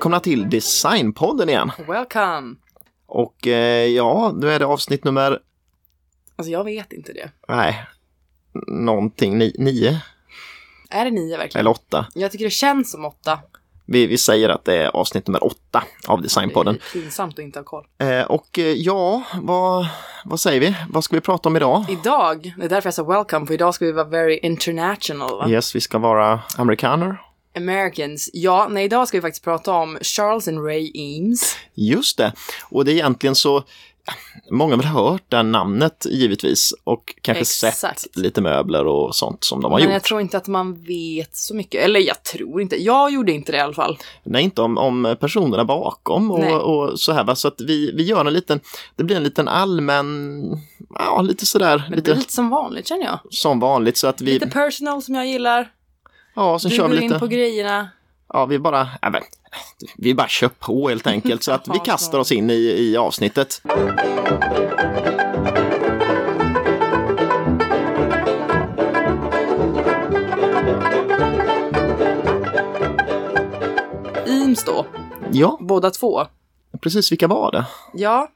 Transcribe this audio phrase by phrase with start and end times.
[0.00, 1.72] Välkomna till Designpodden igen.
[1.88, 2.54] Welcome!
[3.06, 5.38] Och eh, ja, nu är det avsnitt nummer,
[6.36, 7.30] Alltså jag vet inte det.
[7.48, 7.84] nej,
[8.66, 10.00] någonting, ni, nio
[10.90, 11.60] Är det nio verkligen?
[11.60, 12.06] eller åtta.
[12.14, 13.38] Jag tycker det känns som åtta.
[13.86, 16.78] Vi, vi säger att det är avsnitt nummer åtta av Designpodden.
[16.92, 17.86] Det är pinsamt att inte ha koll.
[17.98, 19.86] Eh, och eh, ja, vad,
[20.24, 20.76] vad säger vi?
[20.90, 21.84] Vad ska vi prata om idag?
[21.88, 25.38] Idag, det är därför jag sa welcome, för idag ska vi vara very international.
[25.38, 25.48] Va?
[25.48, 27.20] Yes, vi ska vara amerikaner.
[27.56, 28.30] Americans.
[28.32, 31.56] Ja, nej, idag ska vi faktiskt prata om Charles and Ray Eames.
[31.74, 32.32] Just det.
[32.70, 33.62] Och det är egentligen så,
[34.50, 37.78] många har väl hört det namnet givetvis och kanske Exakt.
[37.78, 39.92] sett lite möbler och sånt som de har Men gjort.
[39.92, 41.84] jag tror inte att man vet så mycket.
[41.84, 42.82] Eller jag tror inte.
[42.82, 43.98] Jag gjorde inte det i alla fall.
[44.22, 47.24] Nej, inte om, om personerna bakom och, och så här.
[47.24, 47.36] va.
[47.36, 48.60] Så att vi, vi gör en liten,
[48.96, 50.42] det blir en liten allmän,
[50.94, 53.18] ja lite sådär, Men det lite, blir lite som vanligt känner jag.
[53.30, 53.96] som vanligt.
[53.96, 55.70] Så att vi, Lite personal som jag gillar.
[56.40, 57.88] Ja, så Du kör går vi in lite, på grejerna.
[58.32, 59.22] ja vi bara, ja, men,
[59.96, 61.42] vi bara kör på helt enkelt.
[61.42, 63.62] Så att vi kastar oss in i, i avsnittet.
[74.26, 74.86] Eames då,
[75.32, 76.20] Ja, båda två.
[76.80, 77.66] precis vilka var det?
[77.94, 78.28] Ja,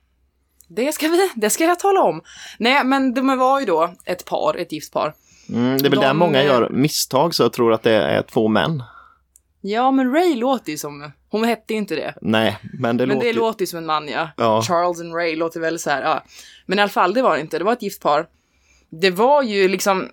[0.69, 2.23] det ska, vi, det ska jag tala om.
[2.59, 5.15] Nej, men de var ju då ett par, ett gift par.
[5.48, 7.93] Mm, det är väl De, där många eh, gör misstag så jag tror att det
[7.93, 8.83] är två män.
[9.61, 11.12] Ja, men Ray låter ju som...
[11.31, 12.15] Hon hette inte det.
[12.21, 14.29] Nej, men det Men låter det låter ju som en man, ja.
[14.37, 14.62] Ja.
[14.62, 16.23] Charles and Ray låter väl så här, ja.
[16.67, 17.59] Men i alla fall, det var det inte.
[17.59, 18.27] Det var ett gift par.
[18.91, 20.09] Det var ju liksom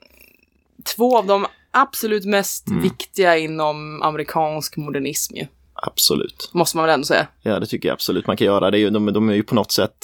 [0.96, 2.84] två av de absolut mest Mm.
[2.84, 5.48] viktiga inom amerikansk modernism ju.
[5.74, 6.50] absolut.
[6.54, 7.28] Måste man väl ändå säga.
[7.42, 8.72] Ja, det tycker jag absolut man kan göra.
[8.72, 9.98] Det är ju, de, de är ju på något sätt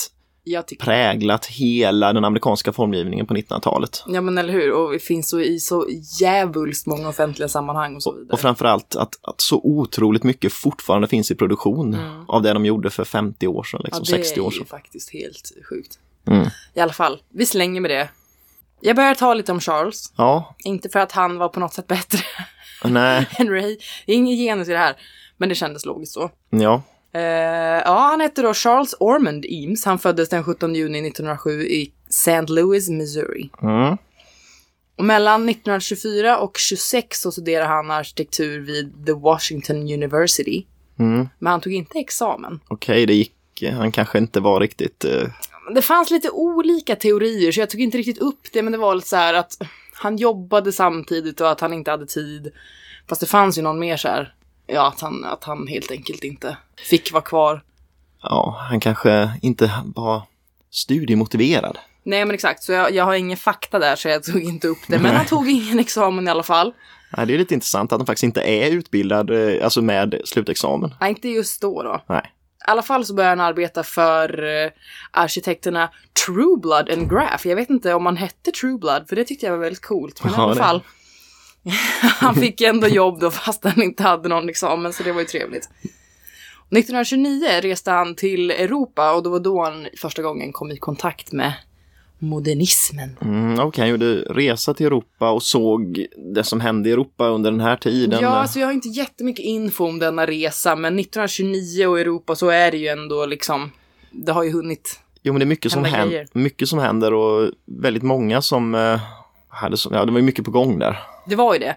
[0.80, 4.04] präglat hela den amerikanska formgivningen på 1900-talet.
[4.08, 5.88] Ja men eller hur, och det finns så i så
[6.20, 8.34] jävulst många offentliga sammanhang och så vidare.
[8.34, 11.98] Och framförallt att, att så otroligt mycket fortfarande finns i produktion
[12.28, 14.06] av det de gjorde för 50 år sedan, liksom, Mm.
[14.12, 14.60] ja, det 60 år är sedan.
[14.60, 16.00] ju faktiskt helt sjukt.
[16.28, 16.48] Mm.
[16.74, 18.10] I alla fall, vi slänger med det.
[18.82, 20.14] Jag börjar ta lite om Charles.
[20.18, 22.20] Ja, Inte för att han var på något sätt bättre
[22.84, 23.78] nej, än Ray.
[24.06, 24.96] Det är ingen genus i det här.
[25.38, 26.30] Men det kändes logiskt så.
[26.50, 26.82] ja,
[27.14, 27.22] Eh,
[27.86, 29.86] ja, han hette då Charles Ormond Eames.
[29.86, 32.42] Han föddes den 17 juni 1907 i St.
[32.42, 33.50] Louis, Missouri.
[33.62, 33.98] mm.
[34.96, 40.66] Och mellan 1924 och 26 så studerade han arkitektur vid The Washington University.
[41.00, 41.30] Mm.
[41.40, 42.60] Men han tog inte examen.
[42.68, 43.34] okej, det gick.
[43.74, 45.06] Han kanske inte var riktigt...
[45.06, 45.24] eh,
[45.76, 48.96] Det fanns lite olika teorier så jag tog inte riktigt upp det men det var
[48.96, 49.54] lite så här att
[49.94, 52.52] han jobbade samtidigt och att han inte hade tid.
[53.10, 54.34] Fast det fanns ju någon mer så här,
[54.68, 56.58] ja att han, att han helt enkelt inte
[56.90, 57.62] fick vara kvar.
[58.24, 60.22] ja, han kanske inte var
[60.72, 61.78] studiemotiverad.
[62.04, 64.78] Nej men exakt, så jag, jag har ingen fakta där så jag tog inte upp
[64.88, 65.00] det.
[65.00, 66.74] Men han tog ingen examen i alla fall.
[67.18, 70.94] Nej, det är lite intressant att han faktiskt inte är utbildad, eh, alltså med slutexamen.
[71.02, 72.04] Nej, inte just då då.
[72.10, 72.22] Nej.
[72.68, 74.72] I alla fall så började han arbeta för eh,
[75.12, 75.90] arkitekterna
[76.26, 77.46] Trueblood and Graff.
[77.46, 80.24] Jag vet inte om han hette Trueblood, för det tyckte jag var väldigt coolt.
[80.24, 80.82] Men i Ja, alla det- fall.
[82.02, 85.28] han fick ändå jobb då fast han inte hade någon examen, så det var ju
[85.28, 85.70] trevligt.
[86.70, 91.32] 1929 reste han till Europa och det var då han första gången kom i kontakt
[91.32, 91.54] med
[92.20, 93.18] modernismen.
[93.22, 97.52] Mm, Okej, han gjorde resa till Europa och såg det som hände i Europa under
[97.52, 98.20] den här tiden.
[98.22, 102.50] Ja, alltså jag har inte jättemycket info om denna resa, men 1929 och Europa så
[102.50, 103.72] är det ju ändå liksom,
[104.12, 107.52] det har ju hunnit Jo, men det är mycket som, händer, mycket som händer och
[107.66, 109.00] väldigt många som eh,
[109.48, 111.00] hade så, ja, det var ju mycket på gång där.
[111.28, 111.76] Det var ju det.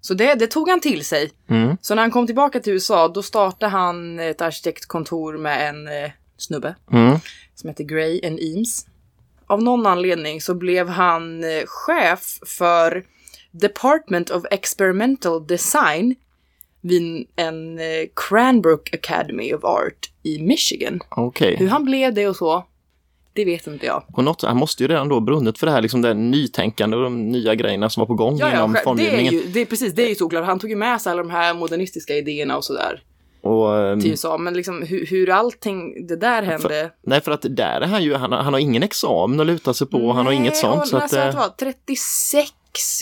[0.00, 1.30] Så det, det tog han till sig.
[1.48, 1.76] Mm.
[1.80, 6.10] Så när han kom tillbaka till USA, då startade han ett arkitektkontor med en eh,
[6.36, 7.18] snubbe Mm.
[7.54, 8.86] som heter Gray and Eames.
[9.46, 13.04] Av någon anledning så blev han eh, chef för
[13.50, 16.14] Department of Experimental Design
[16.80, 17.84] vid en eh,
[18.28, 21.00] Cranbrook Academy of Art i Michigan.
[21.08, 21.56] Okej.
[21.56, 22.64] Hur han blev det och så,
[23.32, 24.02] det vet inte jag.
[24.14, 27.02] På något, han måste ju redan då brunnit för det här, liksom det nytänkande och
[27.02, 29.32] de nya grejerna som var på gång Ja, ja, inom det är formgivningen.
[29.34, 30.44] ju, det är precis, det är ju såklart.
[30.46, 33.02] Han tog ju med sig alla de här modernistiska idéerna och sådär.
[33.42, 36.90] Och, ehm, till USA, men liksom hur, hur allting det där hände.
[37.06, 39.74] nej, för att där är han ju, han, har- han har ingen examen att luta
[39.74, 40.82] sig på, han har inget sånt.
[40.82, 42.50] Och, Så att, att eh, det var 36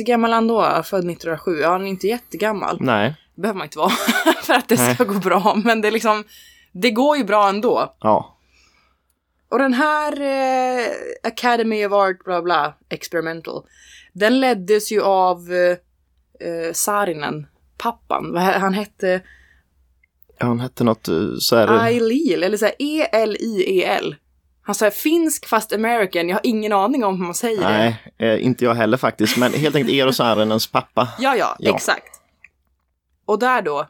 [0.07, 1.59] gammal han då, född 1907.
[1.63, 2.77] Ja, han är inte jättegammal.
[2.81, 3.91] nej, Det behöver man inte vara
[4.43, 6.25] för att det ska gå bra, men det är liksom,
[6.73, 7.95] det går ju bra ändå.
[8.01, 8.37] ja.
[9.51, 10.87] Och den här eh,
[11.23, 13.63] Academy of Art, bla bla, experimental,
[14.13, 15.77] den leddes ju av eh,
[16.49, 17.47] eh, Saarinen,
[17.79, 18.37] pappan.
[18.37, 19.23] Han hette
[20.39, 24.17] Ja, Han hette något eh, så här, Eilil, eller så här E-L-I-E-L.
[24.63, 27.69] Han sa finsk fast American, jag har ingen aning om hur man säger det.
[27.69, 31.09] nej, eh, inte jag heller faktiskt, men helt enkelt Eero Saarinens pappa.
[31.19, 31.75] Ja, ja, Ja.
[31.75, 32.21] exakt.
[33.25, 33.89] Och där då,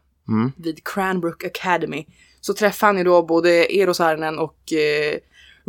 [0.57, 2.07] vid Cranbrook Academy
[2.41, 5.19] så träffade han ju då både Eero Saarinen och eh,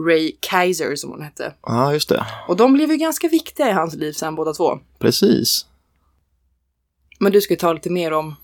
[0.08, 1.54] Ray Kaiser som hon hette.
[1.62, 2.26] Ja, just det.
[2.48, 4.80] Och de blev ju ganska viktiga i hans liv sen båda två.
[5.00, 5.66] Precis.
[7.20, 8.36] Men du ska ju ta lite mer om,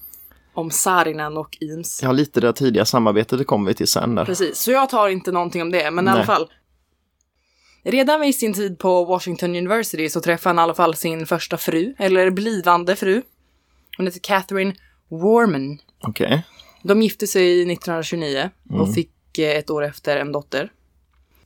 [0.54, 2.04] om Saarinen och Eames.
[2.04, 4.26] Ja, lite det tidiga samarbetet det kommer vi till sen där.
[4.26, 6.14] Precis, så jag tar inte någonting om det, men i Nej.
[6.14, 6.48] alla fall.
[7.84, 11.58] Redan vid sin tid på Washington University så träffade han i alla fall sin första
[11.58, 13.22] fru, eller blivande fru.
[13.98, 14.76] Hon heter Catherine
[15.10, 15.78] Warman.
[16.04, 16.44] Okej.
[16.84, 20.72] De gifte sig 1929 och fick eh, ett år efter en dotter.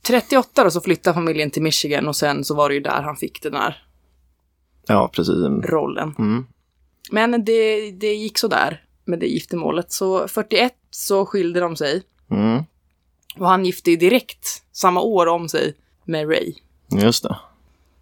[0.06, 3.16] 38 då så flyttade familjen till Michigan och sen så var det ju där han
[3.16, 3.82] fick den här
[4.86, 5.34] Ja, precis.
[5.64, 6.14] rollen.
[6.18, 6.46] Mm.
[7.10, 9.92] Men det, det gick så där med det giftermålet.
[9.92, 12.02] Så 41 så skilde de sig.
[12.30, 12.62] Mm.
[13.38, 16.54] Och han gifte ju direkt samma år om sig med Ray.
[16.88, 17.36] Just det.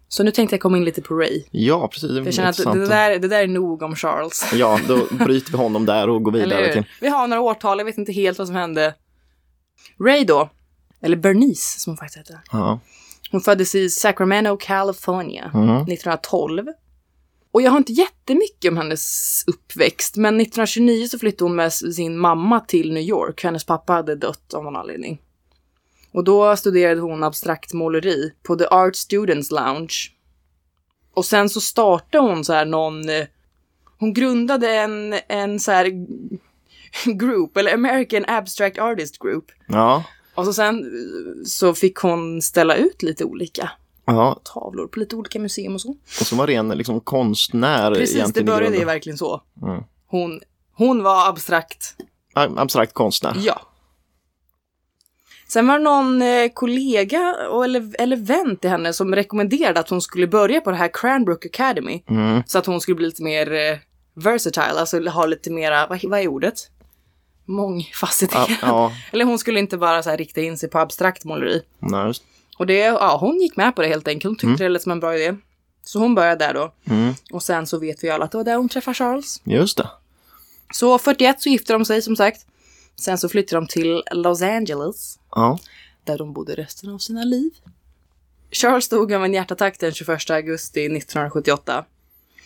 [0.07, 1.43] Så nu tänkte jag komma in lite på Ray.
[1.51, 2.11] Ja, precis.
[2.11, 4.45] Det jag känner att det där, det där är nog om Charles.
[4.53, 6.83] Ja, då bryter vi honom där och går vidare till...
[7.01, 8.95] Vi har några årtal, jag vet inte helt vad som hände.
[9.99, 10.49] Ray då,
[11.01, 12.41] eller Bernice som hon faktiskt hette.
[12.51, 12.79] Ja.
[13.31, 15.69] Hon föddes i Sacramento, California, Mm.
[15.69, 16.67] 1912.
[17.51, 22.17] Och jag har inte jättemycket om hennes uppväxt, men 1929 så flyttade hon med sin
[22.17, 23.43] mamma till New York.
[23.43, 25.21] Hennes pappa hade dött av någon anledning.
[26.13, 29.95] Och då studerade hon abstrakt måleri på The Art Students Lounge.
[31.13, 33.01] Och sen så startade hon så här någon...
[33.99, 35.91] Hon grundade en, en så här
[37.13, 39.45] group, eller American Abstract Artist Group.
[39.67, 40.03] Ja.
[40.41, 43.71] Och så sen eh, så fick hon ställa ut lite olika
[44.05, 44.39] ja.
[44.43, 45.89] tavlor på lite olika museum och så.
[45.89, 49.41] Och som var ren liksom, konstnär Precis, det började ju verkligen så.
[49.61, 49.83] Mm.
[50.07, 50.41] Hon,
[50.73, 51.95] hon var abstrakt,
[52.35, 53.35] Ab- Abstrakt konstnär.
[53.39, 53.61] ja.
[55.47, 60.01] Sen var det någon eh, kollega eller, eller vän till henne som rekommenderade att hon
[60.01, 62.03] skulle börja på det här Cranbrook Academy.
[62.09, 62.43] Mm.
[62.45, 63.77] Så att hon skulle bli lite mer eh,
[64.13, 66.70] versatile, alltså ha lite mera, vad, vad är ordet?
[67.51, 68.49] Mångfacetterad.
[68.49, 68.93] Ja, ja.
[69.11, 71.61] Eller hon skulle inte bara så här rikta in sig på abstrakt måleri.
[71.79, 72.23] Nej, just.
[72.57, 74.23] Och det, ja, hon gick med på det helt enkelt.
[74.29, 75.35] Hon tyckte det lät som en bra idé.
[75.83, 76.73] Så hon började där då.
[76.85, 77.13] Mm.
[77.31, 79.41] Och sen så vet vi alla att det var där hon träffade Charles.
[79.43, 79.87] just det.
[80.73, 82.45] Så 41 så gifte de sig som sagt.
[82.99, 85.19] Sen så flyttade de till Los Angeles.
[85.35, 85.59] Ja.
[86.03, 87.51] Där de bodde resten av sina liv.
[88.51, 91.85] Charles dog av en hjärtattack den 21 augusti 1978.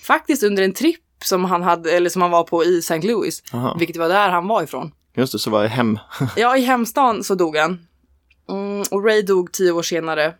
[0.03, 3.01] Faktiskt under en tripp som han, hade, eller som han var på i St.
[3.01, 3.43] Louis.
[3.53, 3.75] Aha.
[3.79, 4.91] Vilket var där han var ifrån.
[5.17, 5.99] Just det, så var jag hem.
[6.35, 7.87] Ja, i hemstan så dog han.
[8.49, 10.33] Mm, och Ray dog tio år senare.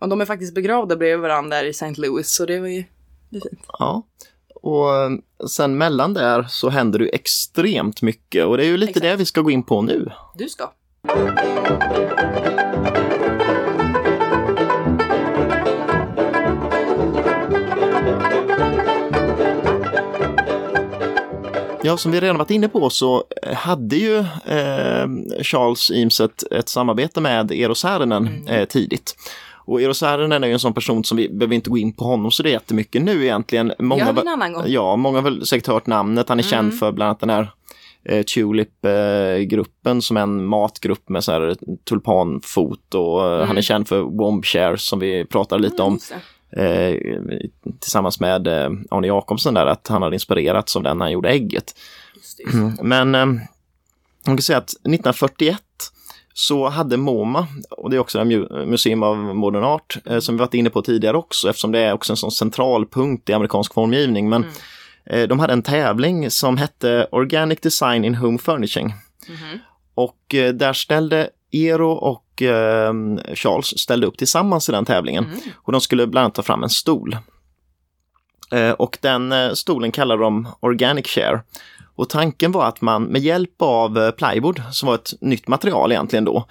[0.00, 1.94] Och de är faktiskt begravda bredvid varandra där i St.
[1.96, 2.84] Louis, så det var ju
[3.30, 3.64] det är fint.
[3.78, 4.06] Ja.
[4.54, 5.10] Och eh,
[5.48, 9.02] sen mellan där så händer det ju extremt mycket och det är ju lite Exakt.
[9.04, 10.12] det vi ska gå in på nu.
[10.34, 10.72] Du ska.
[21.82, 25.06] Ja, som vi redan varit inne på så eh, hade ju eh,
[25.42, 29.16] Charles Eames ett, ett samarbete med Eero Saarinen eh, tidigt.
[29.64, 32.04] Och Eero Saarinen är ju en sån person som vi behöver inte gå in på
[32.04, 33.72] honom så det är jättemycket nu egentligen.
[33.78, 34.64] Många, Gör en annan gång.
[34.66, 36.28] Ja, många har väl säkert hört namnet.
[36.28, 37.52] Han är känd för bland annat den här
[38.04, 41.56] eh, Tulip-gruppen som är en matgrupp med så här
[41.88, 45.98] tulpanfot och eh, han är känd för Wombshares som vi pratade lite om.
[46.56, 46.96] Eh,
[47.80, 51.28] tillsammans med eh, Arne Jacobsen där att han hade inspirerats av den när han gjorde
[51.28, 51.74] ägget.
[52.16, 52.82] Just just det.
[52.82, 53.26] Men eh,
[54.26, 55.60] man kan säga att 1941
[56.34, 60.34] så hade MoMA, och det är också en mu- Museum of Modern Art, eh, som
[60.34, 63.32] vi varit inne på tidigare också, eftersom det är också en sån central punkt i
[63.32, 64.28] amerikansk formgivning.
[64.28, 64.44] Men
[65.06, 68.94] eh, de hade en tävling som hette Organic Design in Home Furnishing.
[69.94, 72.94] Och eh, där ställde Eero och eh,
[73.34, 75.26] Charles ställde upp tillsammans i den tävlingen.
[75.54, 77.16] Och de skulle bland annat ta fram en stol.
[78.52, 81.42] Eh, och den eh, stolen kallade de Organic Chair.
[81.94, 85.92] Och tanken var att man med hjälp av eh, plywood, som var ett nytt material
[85.92, 86.46] egentligen då,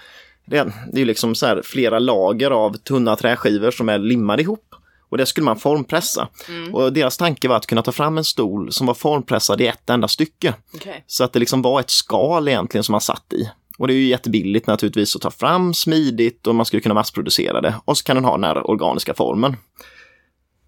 [0.45, 4.41] det, det är ju liksom så här flera lager av tunna träskivor som är limmade
[4.41, 4.75] ihop.
[5.09, 6.27] Och det skulle man formpressa.
[6.73, 9.89] Och deras tanke var att kunna ta fram en stol som var formpressad i ett
[9.89, 10.53] enda stycke.
[10.75, 11.03] Okej.
[11.07, 13.49] Så att det liksom var ett skal egentligen som man satt i.
[13.79, 17.61] Och det är ju jättebilligt naturligtvis att ta fram, smidigt och man skulle kunna massproducera
[17.61, 17.75] det.
[17.85, 19.55] Och så kan den ha den här organiska formen.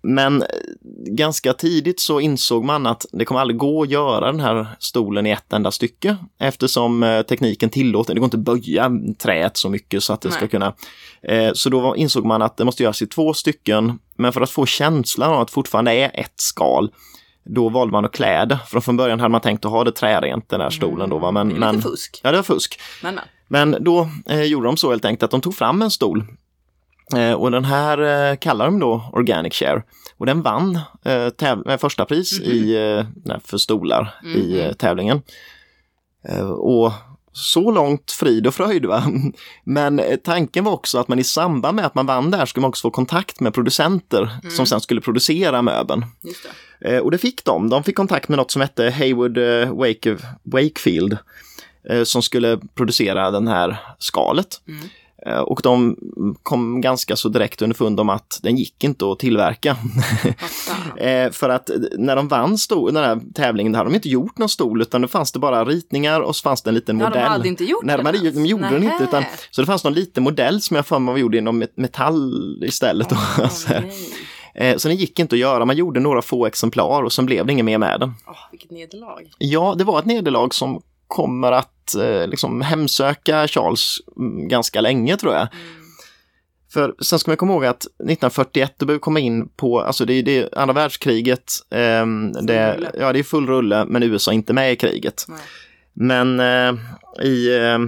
[0.04, 0.48] Men eh,
[1.06, 5.26] ganska tidigt så insåg man att det kommer aldrig gå att göra den här stolen
[5.26, 9.70] i ett enda stycke eftersom eh, tekniken tillåter, det går inte att böja träet så
[9.70, 10.50] mycket så att det ska Nej.
[10.50, 10.74] kunna.
[11.22, 14.50] Eh, Så då insåg man att det måste göras i två stycken, men för att
[14.50, 16.92] få känslan av att fortfarande är ett skal
[17.44, 18.60] då valde man att klä det.
[18.68, 21.18] För från början hade man tänkt att ha det trärent den här stolen då.
[21.18, 21.32] Va?
[21.32, 22.20] Men, Det är lite men, fusk.
[22.24, 22.80] Ja, det var fusk.
[23.04, 23.24] Men, men.
[23.48, 26.26] Men då eh, gjorde de så helt enkelt att de tog fram en stol.
[27.16, 29.84] Eh, och den här eh, kallar de då Organic Share.
[30.18, 31.32] Och den vann eh,
[31.68, 35.22] eh, första pris i, eh, nej, för stolar i eh, tävlingen.
[36.28, 36.92] Eh, och
[37.34, 38.86] så långt frid och fröjd.
[38.86, 39.04] Va?
[39.64, 42.62] Men eh, tanken var också att man i samband med att man vann där skulle
[42.62, 44.56] man också få kontakt med producenter mm.
[44.56, 46.06] som sen skulle producera möbeln.
[46.80, 47.02] Det.
[47.02, 47.70] Och det fick de.
[47.70, 49.38] De fick kontakt med något som hette Haywood
[49.72, 51.18] Wake, Wakefield
[52.04, 54.62] som skulle producera den här skalet.
[54.68, 54.90] Mm.
[55.26, 55.98] Eh, och de
[56.44, 59.78] kom ganska så direkt underfund om att den gick inte att tillverka.
[60.98, 64.50] Eh, för att när de vann stol, den här tävlingen, hade de inte gjort någon
[64.50, 67.12] stol utan det fanns det bara ritningar och så fanns det en liten modell.
[67.16, 68.74] Ja, de hade inte gjort Nej, de, hade, de gjorde Nähe.
[68.74, 69.04] den inte.
[69.04, 72.64] Utan, så det fanns någon liten modell som jag för mig var gjord inom metall
[72.64, 73.12] istället.
[73.12, 73.74] Oh, så,
[74.56, 75.66] eh, så den gick inte att göra.
[75.66, 78.10] Man gjorde några få exemplar och sen blev det inget mer med den.
[78.10, 79.32] Oh, vilket nederlag.
[79.38, 85.18] Ja, det var ett nederlag som kommer att eh, liksom hemsöka Charles mm, ganska länge
[85.18, 85.42] tror jag.
[85.42, 85.82] Mm.
[86.74, 90.14] För sen ska man komma ihåg att 1941 då behöver komma in på, alltså det
[90.14, 92.06] är, det är andra världskriget, eh,
[92.44, 95.26] det, ja det är full rulle men USA är inte med i kriget.
[95.28, 95.40] Nej.
[95.94, 96.82] Men eh,
[97.26, 97.80] i, eh,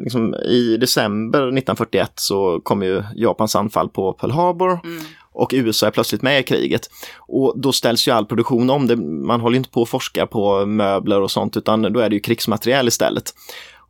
[0.00, 5.02] liksom, i december 1941 så kom ju Japans anfall på Pearl Harbor mm
[5.32, 6.90] och USA är plötsligt med i kriget.
[7.18, 8.86] Och då ställs ju all produktion om.
[8.86, 12.14] Det, man håller inte på att forska på möbler och sånt utan då är det
[12.14, 13.34] ju krigsmateriel istället.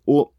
[0.05, 0.33] Och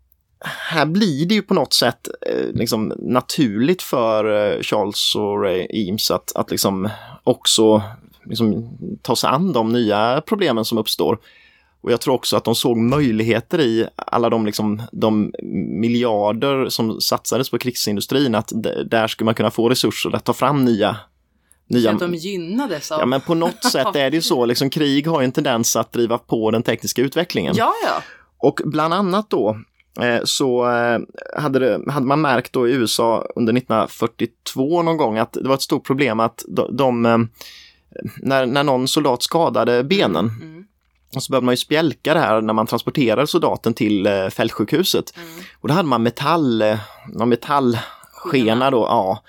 [0.46, 5.68] här blir det ju på något sätt eh, liksom naturligt för eh, Charles och Ray
[5.70, 6.90] Eames att, att liksom
[7.24, 7.82] också
[8.26, 11.18] liksom ta sig an de nya problemen som uppstår.
[11.84, 15.34] Och jag tror också att de såg möjligheter i alla de, liksom, de
[15.80, 18.52] miljarder som satsades på krigsindustrin, att
[18.86, 20.98] där skulle man kunna få resurser att ta fram nya
[21.68, 21.92] Nya...
[21.92, 23.00] att de gynnades av...
[23.00, 24.46] Ja, men på något sätt är det ju så.
[24.46, 27.54] Liksom, krig har ju en tendens att driva på den tekniska utvecklingen.
[27.58, 28.04] Ja, ja.
[28.38, 29.58] Och bland annat då
[30.02, 31.00] eh, så eh,
[31.42, 35.56] hade, det, hade man märkt då i USA under 1942 någon gång att det var
[35.56, 37.18] ett stort problem att de, de eh,
[38.18, 40.66] när, när någon soldat skadade benen mm.
[41.16, 45.14] Och så behövde man ju spjälka det här när man transporterade soldaten till eh, fältsjukhuset.
[45.18, 45.30] Mm.
[45.62, 49.24] Och då hade man metall, eh, någon metallskena då, ja.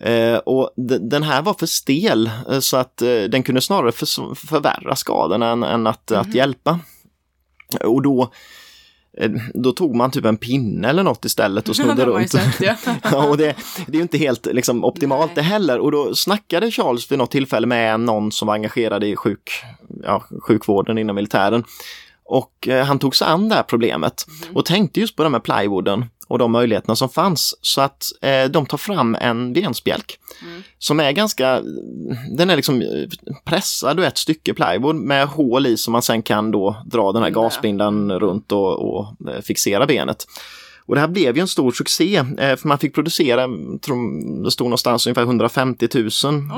[0.00, 0.70] Eh, och
[1.10, 5.42] den här var för stel eh, så att eh, den kunde snarare för, förvärra skadan
[5.42, 6.20] än, än att, mm.
[6.20, 6.78] att hjälpa.
[7.84, 8.32] Och då
[9.54, 12.30] då tog man typ en pinne eller något istället och snodde runt.
[12.30, 12.76] Sett, ja.
[13.02, 13.56] ja, och det,
[13.86, 15.34] det är ju inte helt liksom, optimalt Nej.
[15.34, 15.78] det heller.
[15.78, 19.50] Och då snackade Charles vid något tillfälle med någon som var engagerad i sjuk,
[20.02, 21.64] ja, sjukvården inom militären.
[22.24, 24.56] Och eh, han tog sig an det här problemet mm.
[24.56, 27.58] och tänkte just på det med plywooden och de möjligheterna som fanns.
[27.60, 30.62] Så att eh, de tar fram en venspjälk mm.
[30.78, 31.62] som är ganska,
[32.36, 32.82] den är liksom
[33.44, 37.22] pressad och ett stycke plywood med hål i som man sen kan då dra den
[37.22, 40.26] här gasbindan runt och, och eh, fixera benet.
[40.86, 43.46] Och det här blev ju en stor succé, eh, för man fick producera,
[43.82, 46.08] tror det stod någonstans ungefär 150 000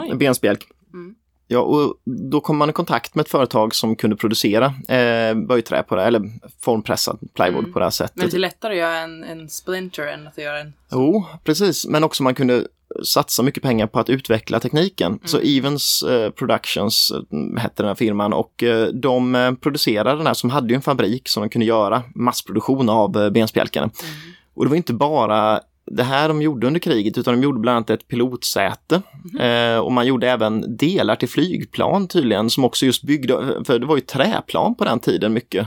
[0.03, 0.17] Oj.
[0.17, 0.67] benspjälk.
[0.93, 1.15] Mm.
[1.53, 5.83] Ja, och då kom man i kontakt med ett företag som kunde producera eh, böjträ
[5.83, 6.23] på det, eller
[6.61, 7.73] formpressad plywood mm.
[7.73, 8.17] på det här sättet.
[8.17, 10.73] Men det är lättare att göra en, en splinter än att göra en...
[10.93, 11.87] Jo, precis.
[11.87, 12.67] Men också man kunde
[13.05, 15.13] satsa mycket pengar på att utveckla tekniken.
[15.13, 15.21] Mm.
[15.25, 20.27] Så Evens eh, Productions eh, hette den här firman och eh, de eh, producerade den
[20.27, 23.91] här som hade ju en fabrik som de kunde göra massproduktion av eh, benspjälkarna.
[24.03, 24.15] Mm.
[24.55, 27.77] Och det var inte bara det här de gjorde under kriget utan de gjorde bland
[27.77, 29.03] annat ett pilotsäte
[29.35, 29.75] mm.
[29.75, 33.87] eh, och man gjorde även delar till flygplan tydligen som också just byggde, för det
[33.87, 35.67] var ju träplan på den tiden mycket.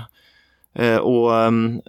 [0.75, 1.81] Eh, och, um,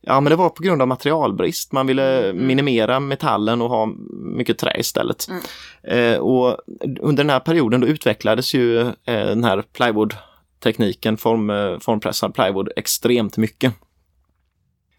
[0.00, 1.72] Ja, men det var på grund av materialbrist.
[1.72, 2.46] Man ville mm.
[2.46, 5.26] minimera metallen och ha mycket trä istället.
[5.28, 5.42] Mm.
[5.82, 6.56] Eh, och
[7.00, 12.68] under den här perioden då utvecklades ju eh, den här plywood-tekniken, form, eh, formpressad plywood,
[12.76, 13.74] extremt mycket.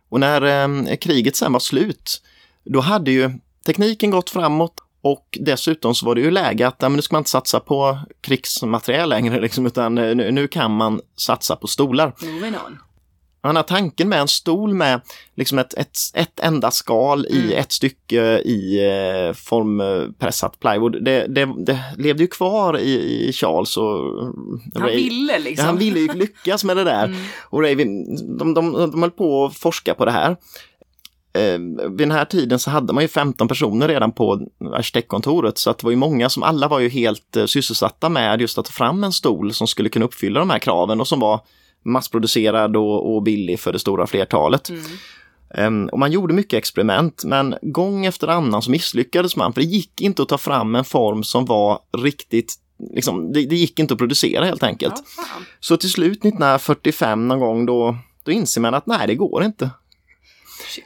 [0.10, 2.22] Och när eh, kriget sen var slut,
[2.64, 3.32] då hade ju
[3.66, 7.16] tekniken gått framåt och dessutom så var det ju läge att ja, men nu ska
[7.16, 11.68] man inte satsa på krigsmateriel längre, liksom, utan eh, nu, nu kan man satsa på
[11.68, 12.14] stolar.
[13.42, 15.02] Den här tanken med en stol med
[15.36, 17.58] liksom ett, ett, ett enda skal i mm.
[17.58, 23.78] ett stycke i eh, formpressat plywood, det, det, det, levde ju kvar i, i Charles
[23.78, 24.24] och
[24.74, 24.96] Han Ray.
[24.96, 25.66] ville liksom.
[25.66, 27.06] Ja, han ville ju lyckas med det där.
[27.06, 27.18] Mm.
[27.42, 30.36] Och Ray, de, de, de, höll på att forska på det här.
[31.34, 35.70] Eh, vid den här tiden så hade man ju 15 personer redan på arkitektkontoret så
[35.70, 38.66] att det var ju många som alla var ju helt eh, sysselsatta med just att
[38.66, 41.42] ta fram en stol som skulle kunna uppfylla de här kraven och som var
[41.86, 44.70] massproducerad och, och billig för det stora flertalet.
[44.70, 44.84] Mm.
[45.58, 49.68] Um, och man gjorde mycket experiment men gång efter annan så misslyckades man för det
[49.68, 52.56] gick inte att ta fram en form som var riktigt
[52.94, 54.94] Liksom, det, det gick inte att producera helt enkelt.
[55.18, 55.24] Ja,
[55.60, 59.70] så till slut 1945 någon gång då, då inser man att nej det går inte.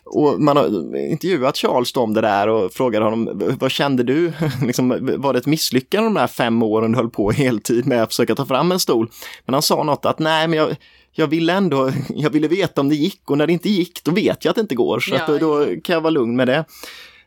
[0.04, 4.34] Och man har intervjuat Charles om det där och frågade honom, vad kände du?
[4.66, 8.10] liksom, var det ett misslyckande de där fem åren du höll på heltid med att
[8.10, 9.10] försöka ta fram en stol?
[9.46, 10.76] Men han sa något att nej, men jag,
[11.12, 14.12] jag ville ändå, jag ville veta om det gick och när det inte gick, då
[14.12, 15.00] vet jag att det inte går.
[15.00, 16.66] Så Ja, då, då kan jag vara lugn med det.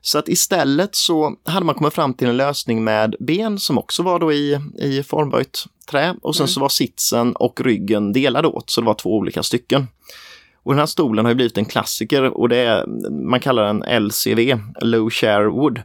[0.00, 4.02] Så att istället så hade man kommit fram till en lösning med ben som också
[4.02, 6.48] var då i, i formböjt trä och sen Mm.
[6.48, 9.86] så var sitsen och ryggen delade åt, så det var två olika stycken.
[10.66, 14.04] Och den här stolen har ju blivit en klassiker och det är, man kallar den
[14.06, 15.82] LCV, Low Share Wood.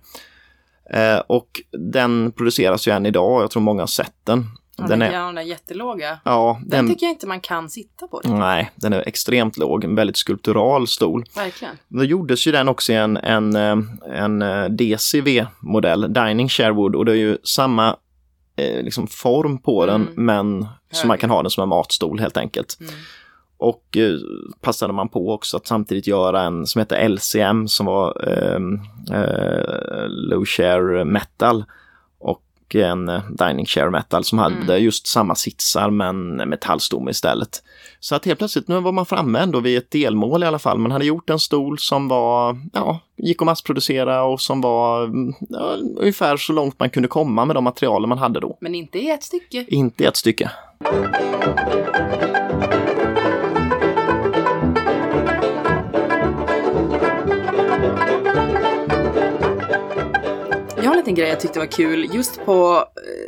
[0.93, 1.61] Eh, och
[1.91, 4.45] den produceras ju än idag, jag tror många har sett den.
[4.77, 6.19] Ja, Den är, ja, den där jättelåga.
[6.25, 8.17] ja, Den den, tycker jag inte man kan sitta på.
[8.17, 8.31] riktigt.
[8.33, 11.25] nej, den är extremt låg, en väldigt skulptural stol.
[11.35, 11.75] Verkligen.
[11.87, 13.77] Då gjordes ju den också i en, en, eh,
[14.23, 17.95] en eh, DCV-modell, Dining Sharewood, och det är ju samma
[18.55, 20.25] eh, liksom form på den, Mm.
[20.25, 22.77] men så man kan ha den som en matstol helt enkelt.
[22.81, 22.93] Mm.
[23.61, 24.17] Och eh,
[24.61, 28.79] passade man på också att samtidigt göra en som heter LCM som var ehm,
[29.11, 31.63] eh, Low Share Metal
[32.19, 34.83] och en eh, Dining Share Metal som hade Mm.
[34.83, 37.63] just samma sitsar men metallstomme istället.
[37.99, 40.77] Så att helt plötsligt, nu var man framme ändå vid ett delmål i alla fall.
[40.77, 45.33] Man hade gjort en stol som var, ja, gick att massproducera och som var mm,
[45.49, 48.57] ja, ungefär så långt man kunde komma med de materialen man hade då.
[48.61, 49.65] Men inte i ett stycke.
[49.67, 50.51] Inte i ett stycke.
[60.91, 62.75] Har en liten grej jag tyckte var kul just på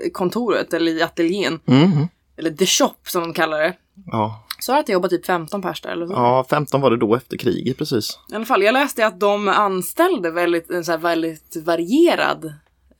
[0.05, 1.59] eh, kontoret eller i ateljén.
[1.65, 2.07] Mhm.
[2.37, 3.73] Eller the shop som de kallar det.
[4.11, 4.43] Ja.
[4.59, 6.13] Så har att det jobbar typ 15 pers där eller så.
[6.13, 8.19] ja, 15 var det då efter kriget precis.
[8.31, 12.45] I alla fall, jag läste att de anställde väldigt, en så här väldigt varierad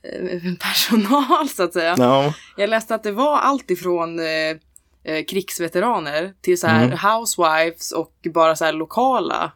[0.02, 1.94] eh, personal så att säga.
[1.98, 4.24] Ja, Jag läste att det var allt ifrån eh,
[5.14, 6.98] eh, krigsveteraner till så här Mm.
[6.98, 9.52] housewives och bara så här lokala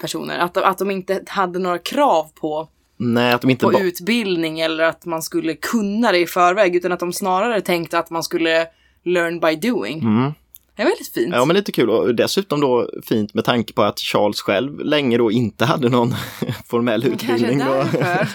[0.00, 0.38] personer.
[0.38, 2.68] Att, de- att de inte hade några krav på,
[2.98, 6.92] nej att de inte på utbildning eller att man skulle kunna det i förväg utan
[6.92, 8.66] att de snarare tänkte att man skulle
[9.04, 9.98] learn by doing.
[10.00, 10.32] Mm.
[10.76, 11.34] Det är väldigt fint.
[11.34, 15.18] Ja, men lite kul och dessutom då fint med tanke på att Charles själv länge
[15.18, 16.14] då inte hade någon
[16.66, 17.58] formell Kanske utbildning.
[17.58, 17.64] Då.
[17.74, 18.26] därför.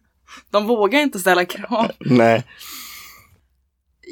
[0.50, 1.90] De vågar inte ställa krav.
[2.00, 2.44] Nej,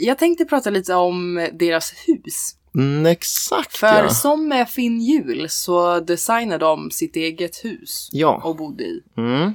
[0.05, 2.55] Jag tänkte prata lite om deras hus.
[2.75, 4.09] mm, exakt För ja.
[4.09, 8.41] som med Finn Hjul så designade de sitt eget hus Ja.
[8.45, 9.01] och bodde i.
[9.17, 9.55] Mm.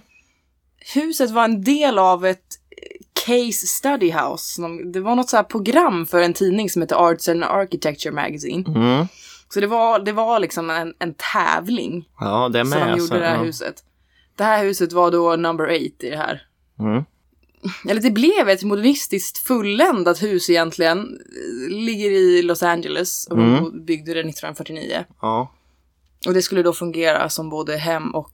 [0.94, 4.62] Huset var en del av ett eh, Case Study House.
[4.94, 8.64] Det var något så program för en tidning som heter Arts and Architecture Magazine.
[8.68, 9.06] Mm.
[9.54, 12.88] Så det var, det var liksom en, en tävling Ja, det är som med.
[12.88, 13.44] de gjorde så- det här ja.
[13.44, 13.84] huset.
[14.36, 16.42] Det här huset var då number eight i det här.
[16.80, 17.04] Mm.
[17.90, 21.20] Eller det blev ett modernistiskt fulländat hus egentligen.
[21.70, 23.56] Ligger i Los Angeles och Mm.
[23.64, 25.06] de byggde det 1949.
[25.22, 25.52] Ja,
[26.28, 28.34] Och det skulle då fungera som både hem och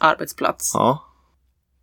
[0.00, 0.70] arbetsplats.
[0.74, 1.08] ja.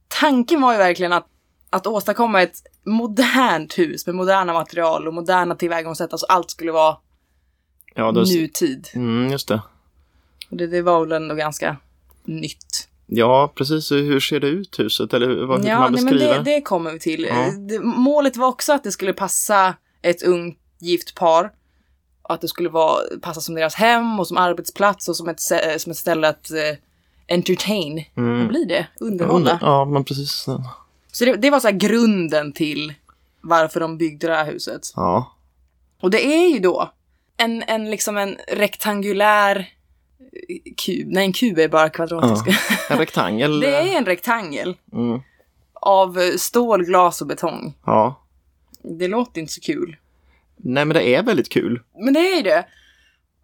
[0.10, 1.28] Tanken var ju verkligen att,
[1.70, 6.14] att åstadkomma ett modernt hus med moderna material och moderna tillvägagångssätt.
[6.14, 6.98] Alltså allt skulle vara
[7.96, 8.22] ja då...
[8.22, 8.88] nutid.
[8.94, 9.62] Mm, just det.
[10.50, 11.78] Och det, det var väl ändå ganska
[12.24, 12.88] nytt.
[13.06, 13.92] Ja, precis.
[13.92, 15.14] Hur ser det ut huset?
[15.14, 17.24] Eller hur, kan Ja, man nej, men beskriva det, det kommer vi till.
[17.24, 17.46] Ja.
[17.46, 21.52] Eh, målet var också att det skulle passa ett ungt gift par.
[22.22, 25.78] Att det skulle vara, passa som deras hem och som arbetsplats och som ett, sä-
[25.78, 26.78] som ett ställe att eh,
[27.30, 28.06] entertain.
[28.18, 28.40] Mm.
[28.40, 28.88] Vad blir det?
[29.00, 29.60] Underhålla.
[29.62, 30.48] Ja, men precis.
[31.12, 32.94] Så det, det var så här grunden till
[33.42, 34.82] varför de byggde det här huset.
[34.96, 35.36] Ja.
[36.02, 36.92] Och det är ju då
[37.38, 39.56] en, en, liksom en rektangulär
[40.20, 41.08] eh, kub.
[41.08, 42.60] Nej, en kub är bara kvadratisk.
[42.90, 43.60] En rektangel.
[43.62, 45.20] det är en rektangel Mm.
[45.74, 47.74] av stål, glas och betong.
[47.86, 48.22] Ja.
[49.00, 49.96] Det låter inte så kul.
[50.58, 51.82] Nej, men det är väldigt kul.
[52.00, 52.66] Men det är ju det.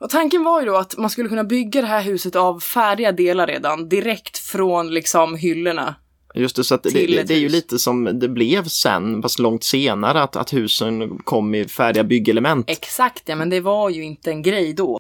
[0.06, 3.12] Och tanken var ju då att man skulle kunna bygga det här huset av färdiga
[3.12, 5.96] delar redan, direkt från liksom hyllorna.
[6.36, 9.64] Just det, så att det, det, är ju lite som det blev sen, fast långt
[9.64, 12.70] senare, att, att husen kom i färdiga byggelement.
[12.70, 15.00] Exakt ja, men det var ju inte en grej då.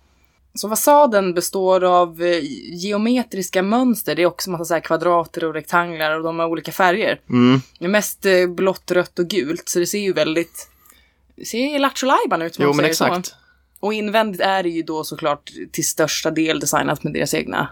[0.54, 2.39] Så fasaden består av eh,
[2.74, 4.15] geometriska mönster.
[4.15, 7.20] Det är också massa så kvadrater och rektanglar och de har olika färger.
[7.30, 7.62] Mm.
[7.80, 10.70] Det är mest eh, blått, rött och gult, så det ser ju väldigt...
[11.36, 13.44] Det ser lattjo lajban ut Jo, men säger så.
[13.86, 17.69] Och invändigt är det ju då såklart till största del designat med deras egna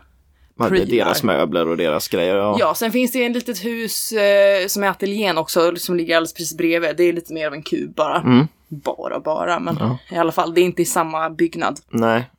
[0.58, 0.86] prylar.
[0.86, 2.36] deras möbler och deras grejer.
[2.36, 2.56] Ja.
[2.60, 6.34] Ja, sen finns det en litet hus eh, som är ateljén också, som ligger alldeles
[6.34, 6.98] precis bredvid.
[6.98, 8.22] Det är lite mer av en kub bara.
[8.22, 8.48] Mm.
[8.68, 9.98] Bara, bara, men Ja.
[10.12, 11.80] i alla fall, det är inte i samma byggnad.
[11.90, 12.30] Nej.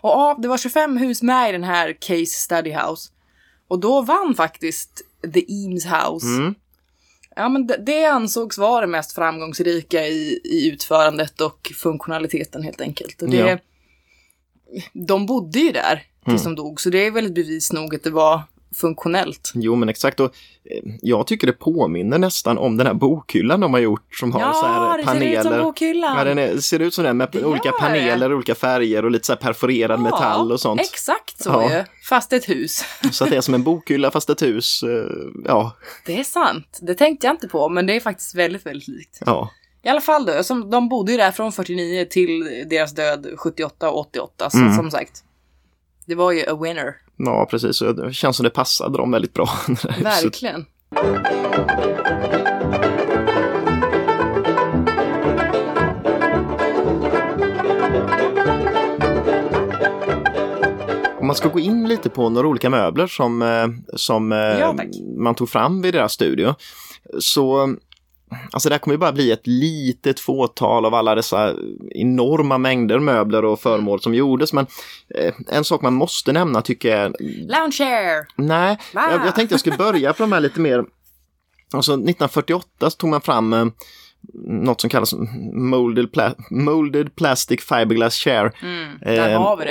[0.00, 3.10] Och ja, det var 25 hus med i den här Case Study House.
[3.68, 5.02] Och då vann faktiskt
[5.34, 6.26] The Eames House.
[6.26, 6.54] Mm.
[7.36, 12.80] Ja, men det, det ansågs vara det mest framgångsrika i, i utförandet och funktionaliteten helt
[12.80, 13.22] enkelt.
[13.22, 13.58] Och det, Ja.
[14.92, 16.54] De bodde ju där tills Mm.
[16.54, 18.42] de dog, så det är väldigt bevis nog att det var
[18.74, 19.52] funktionellt.
[19.54, 20.26] Jo men exakt och
[20.70, 24.52] eh, jag tycker det påminner nästan om den här bokhyllan de har gjort som har
[24.52, 25.30] så här det paneler.
[25.32, 26.18] ser ut som bokhyllan.
[26.18, 29.26] Ja, den är, ser ut som den med Det olika paneler, olika färger och lite
[29.26, 30.80] så här perforerad metall och sånt.
[30.80, 31.72] Exakt så Ja.
[31.76, 31.84] ju.
[32.08, 32.84] Fast ett hus.
[33.12, 34.82] Så att det är som en bokhylla fast ett hus.
[34.82, 34.88] eh,
[35.44, 35.72] Ja,
[36.06, 36.78] Det är sant.
[36.82, 39.18] Det tänkte jag inte på, men det är faktiskt väldigt, väldigt likt.
[39.26, 39.50] ja.
[39.82, 43.90] I alla fall då, som, de bodde ju där från 49 till deras död 78
[43.90, 44.76] och 88, så Mm.
[44.76, 45.22] som sagt.
[46.06, 46.94] Det var ju a winner.
[47.16, 47.82] Ja, precis.
[47.82, 49.48] Och Det känns som det passade dem väldigt bra.
[50.02, 50.66] Verkligen.
[61.20, 64.76] Om man ska gå in lite på några olika möbler som, eh, som eh, Ja,
[65.16, 66.54] man tog fram vid deras studio.
[67.18, 67.74] Så
[68.50, 71.54] Alltså det här kommer ju bara bli ett litet fåtal av alla dessa
[71.90, 74.52] enorma mängder möbler och föremål som gjordes.
[74.52, 74.66] Men
[75.14, 78.26] eh, en sak man måste nämna tycker jag Lounge chair!
[78.36, 78.78] Nej,
[79.10, 80.84] jag, jag tänkte jag skulle börja på de här lite mer.
[81.72, 83.66] Alltså 1948 så tog man fram eh,
[84.44, 85.14] något som kallas
[85.52, 88.52] molded, pla molded plastic fiberglass chair.
[88.62, 88.98] Mm,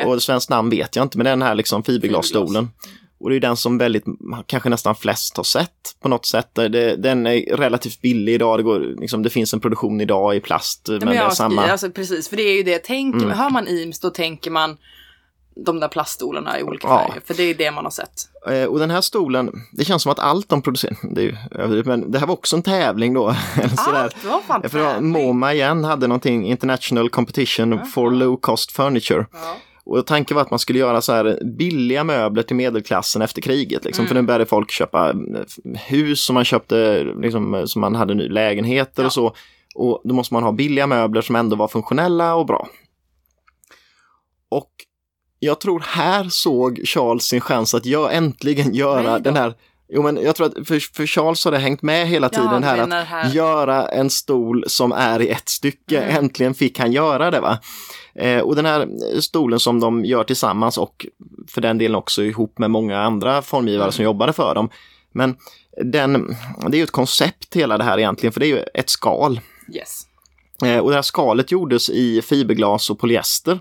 [0.01, 0.07] Eh.
[0.07, 2.69] Och svenskt namn vet jag inte, men det är den här liksom fiberglasstolen.
[3.25, 4.03] Och det är den som väldigt,
[4.45, 6.49] kanske nästan flest har sett på något sätt.
[6.53, 10.39] Det, den är relativt billig idag, det, går, liksom, det finns en produktion idag i
[10.39, 10.87] plast.
[10.89, 11.65] Men, Men det är samma.
[11.65, 12.79] alltså, precis, för det är ju det.
[12.83, 13.29] Tänk, Mm.
[13.29, 14.77] Hör man Eames då tänker man
[15.65, 16.99] de där plaststolarna i olika Ja.
[17.07, 17.21] färger.
[17.25, 18.13] För det är det man har sett.
[18.47, 21.35] Eh, Och den här stolen, det känns som att allt de producerar, det är ju
[21.51, 23.27] överdrivet, men det här var också en tävling då.
[23.87, 25.09] Allt var fan Ja, För tävling.
[25.11, 29.25] MoMA igen hade någonting, International Competition for Low Cost Furniture.
[29.33, 29.55] Ja.
[29.85, 33.85] Och tanken var att man skulle göra så här billiga möbler till medelklassen efter kriget.
[33.85, 34.01] Liksom.
[34.01, 34.07] Mm.
[34.07, 38.29] För nu började folk köpa eh, hus som man köpte, liksom, som man hade ny
[38.29, 39.05] lägenheter Ja.
[39.05, 39.35] och så.
[39.75, 42.67] Och då måste man ha billiga möbler som ändå var funktionella och bra.
[44.49, 44.71] Och
[45.39, 49.53] jag tror här såg Charles sin chans att jag äntligen göra den här
[49.89, 52.63] Jo men jag tror att för, för Charles har det hängt med hela Ja, tiden
[52.63, 55.99] här det är att här- göra en stol som är i ett stycke.
[56.01, 56.17] Mm.
[56.23, 57.57] Äntligen fick han göra det va.
[58.15, 58.87] Eh, och den här
[59.21, 61.05] stolen som de gör tillsammans och
[61.47, 63.91] för den delen också ihop med många andra formgivare Mm.
[63.91, 64.69] som jobbade för dem.
[65.11, 65.35] Men
[65.83, 66.35] den,
[66.67, 69.39] det är ju ett koncept hela det här egentligen för det är ju ett skal.
[69.75, 70.01] Yes.
[70.63, 73.59] Eh, och det här skalet gjordes i fiberglas och polyester.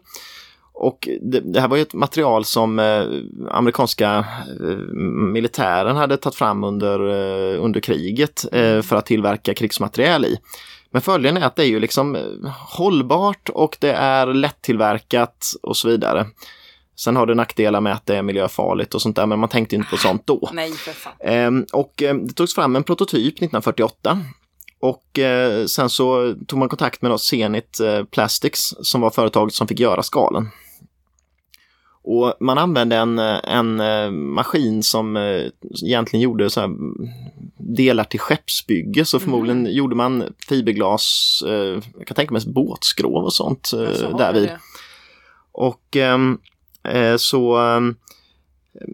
[0.77, 3.05] Och det, det här var ju ett material som eh,
[3.51, 4.25] amerikanska
[4.61, 4.77] eh,
[5.33, 10.39] militären hade tagit fram under, eh, under kriget eh, för att tillverka krigsmateriel i.
[10.91, 12.23] Men fördelen är att det är ju liksom eh,
[12.69, 16.27] hållbart och det är lättillverkat och så vidare.
[16.97, 19.77] Sen har det nackdelar med att det är miljöfarligt och sånt där, men man tänkte
[19.77, 20.49] inte på sånt då.
[20.53, 20.73] Nej.
[21.21, 24.21] Ehm, och eh, det togs fram en prototyp 1948.
[24.81, 25.19] Och
[25.67, 30.03] sen så tog man kontakt med då Zenit Plastics som var företaget som fick göra
[30.03, 30.49] skalen.
[32.07, 35.43] Och man använde en, en eh, maskin som eh,
[35.85, 37.09] egentligen gjorde så mm,
[37.57, 39.05] delar till skeppsbygge.
[39.05, 44.17] Så förmodligen gjorde man fiberglas, eh, jag kan tänka mig båtskrov och sånt eh, Alltså,
[44.17, 44.51] där vi vid.
[45.53, 46.39] Och ehm,
[46.89, 47.97] eh, så, ehm,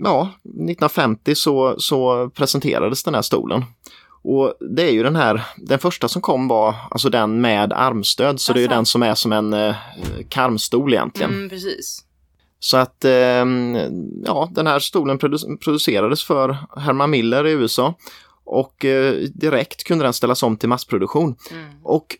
[0.05, 3.64] ja, 1950 så, så presenterades den här stolen.
[4.23, 8.40] Och det är ju den här, den första som kom var alltså den med armstöd,
[8.40, 8.75] så det är ju Asså.
[8.75, 9.77] den som är som en eh,
[10.29, 11.31] karmstol egentligen.
[11.31, 12.05] Mm, precis.
[12.61, 13.77] Så att, ehm,
[14.25, 17.94] ja, den här stolen produ- producerades för Herman Miller i USA
[18.44, 21.37] och eh, direkt kunde den ställas om till massproduktion.
[21.51, 21.64] Mm.
[21.83, 22.16] Och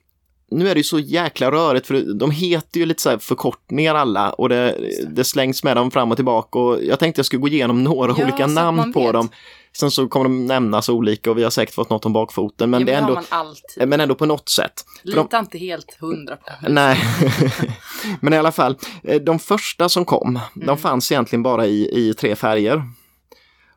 [0.51, 3.95] nu är det ju så jäkla rörigt för de heter ju lite så här förkortningar
[3.95, 4.77] alla och det,
[5.09, 8.15] det slängs med dem fram och tillbaka och jag tänkte jag skulle gå igenom några
[8.19, 9.13] Ja, olika namn på vet.
[9.13, 9.29] dem.
[9.73, 12.81] Sen så kommer de nämnas olika och vi har säkert fått något om bakfoten men
[12.81, 13.89] ja, det är ändå, alltid.
[13.89, 14.73] men ändå på något sätt.
[15.05, 16.43] För de- Lita inte helt hundra på.
[16.69, 16.99] Nej,
[18.21, 20.77] men i alla fall, eh, de första som kom, de Mm.
[20.77, 22.83] fanns egentligen bara i, i tre färger.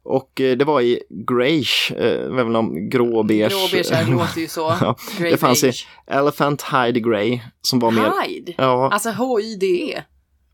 [0.06, 3.50] Och eh, det var i greige, eh, det var väl någon grå-beige.
[3.50, 4.62] Gråbeige här låter ju så.
[4.82, 5.72] Ja, Grey det fanns i.
[6.08, 8.12] Elephant Hide Grey som var mer...
[8.28, 8.54] Hide?
[8.58, 10.04] Ja, Alltså H-Y-D-E?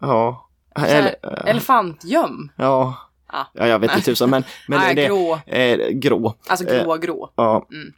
[0.02, 0.46] ja.
[0.76, 2.52] Här, Ele- Elefantgöm?
[2.58, 2.96] ja.
[3.32, 3.46] Ah.
[3.54, 5.40] ja, jag vet inte tusan men, men Nej, det grå.
[5.46, 6.34] är grå.
[6.48, 7.30] Alltså grå, grå.
[7.36, 7.68] Ja.
[7.72, 7.94] Mm.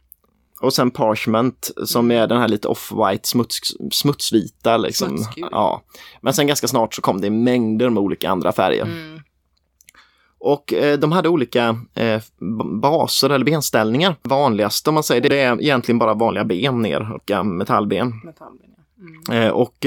[0.60, 3.58] Och sen parchment som är den här lite off-white smuts,
[3.92, 4.76] smutsvita.
[4.76, 5.08] Liksom.
[5.08, 5.48] Smutsgul.
[5.50, 5.82] Ja.
[6.20, 8.82] Men sen ganska snart så kom det mängder med olika andra färger.
[8.82, 9.20] Mm.
[10.44, 12.22] Och eh, de hade olika eh,
[12.80, 14.16] baser eller benställningar.
[14.22, 18.20] Vanligast om man säger det, det är egentligen bara vanliga ben ner, och metallben.
[18.24, 19.32] Metallben, ja.
[19.32, 19.42] Mm.
[19.42, 19.86] Eh, och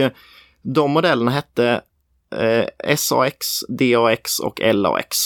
[0.62, 1.82] de modellerna hette
[2.96, 5.18] SAX, DAX och LAX.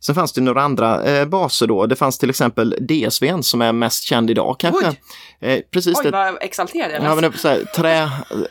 [0.00, 1.86] Sen fanns det några andra eh, baser då.
[1.86, 4.96] Det fanns till exempel DSVn som är mest känd idag kanske.
[5.40, 6.10] Eh, precis Oj, det.
[6.10, 8.02] vad exalterad jag Ja, men så här, trä,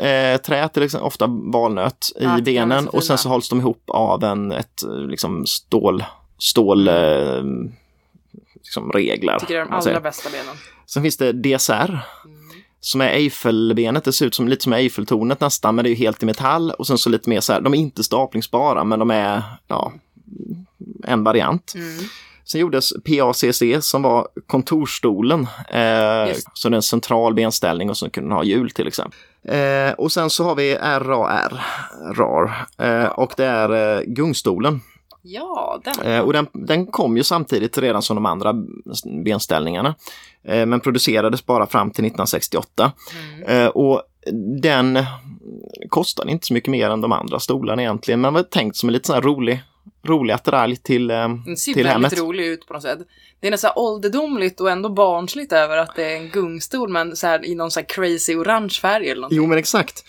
[0.08, 3.84] eh, trä till exempel, ofta valnöt i Ja, benen och sen så hålls de ihop
[3.88, 6.04] av en, ett eh, liksom stål,
[6.38, 7.44] stål eh,
[8.56, 9.40] liksom reglar.
[9.40, 10.56] Tycker det är de allra bästa benen.
[10.86, 12.00] Sen finns det DSR.
[12.82, 15.98] Som är Eiffelbenet, det ser ut som lite som Eiffeltornet nästan, men det är ju
[15.98, 16.72] helt i metall.
[16.72, 19.94] Och sen så lite mer så här, de är inte staplingsbara, men de är, ja,
[21.04, 21.74] en variant.
[21.76, 22.04] Mm.
[22.46, 25.42] Sen gjordes PACC som var kontorsstolen.
[25.70, 29.20] Eh, så det är en central benställning och så kunde den ha hjul till exempel.
[29.44, 31.64] Eh, och sen så har vi RAR,
[32.16, 34.82] RAR eh, och det är eh, gungstolen.
[35.22, 36.14] Ja, den.
[36.14, 38.54] Eh, och den, den kom ju samtidigt redan som de andra
[39.24, 39.96] benställningarna.
[40.44, 42.92] Eh, men producerades bara fram till 1968.
[43.14, 43.44] Mm.
[43.44, 44.02] Eh, och
[44.62, 45.06] den
[45.90, 48.22] kostade inte så mycket mer än de andra stolarna egentligen.
[48.22, 49.64] Men var tänkt som en lite sån här rolig,
[50.04, 53.00] rolig attiralj till, eh, Den ser till väldigt rolig ut på något sätt.
[53.40, 57.28] Det är nästan ålderdomligt och ändå barnsligt över att det är en gungstol men så
[57.28, 59.38] här, i någon så här crazy orange färg eller någonting.
[59.38, 60.04] Jo men exakt.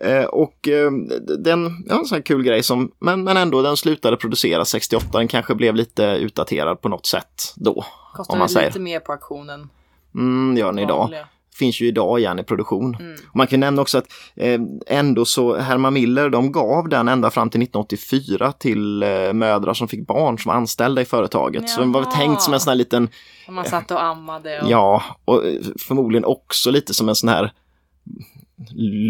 [0.00, 0.90] Eh, och eh,
[1.38, 5.18] den, ja, en sån här kul grej som, men, men ändå den slutade producera 68.
[5.18, 7.84] Den kanske blev lite utdaterad på något sätt då.
[8.14, 8.78] Kostar om man lite säger.
[8.78, 9.70] mer på auktionen.
[10.14, 10.98] Mm, gör den idag.
[10.98, 11.28] vanliga.
[11.54, 12.96] Finns ju idag igen i produktion.
[13.00, 13.16] Mm.
[13.34, 17.50] Man kan nämna också att eh, ändå så Herman Miller, de gav den ända fram
[17.50, 21.70] till 1984 till eh, mödrar som fick barn som var anställda i företaget.
[21.70, 22.10] Så den var Jaha.
[22.10, 23.08] tänkt som en sån här liten,
[23.46, 24.70] Och man satt och ammade och...
[24.70, 27.52] ja, och eh, förmodligen också lite som en sån här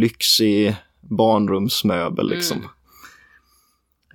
[0.00, 2.56] lyxig barnrumsmöbel liksom.
[2.56, 2.68] Mm.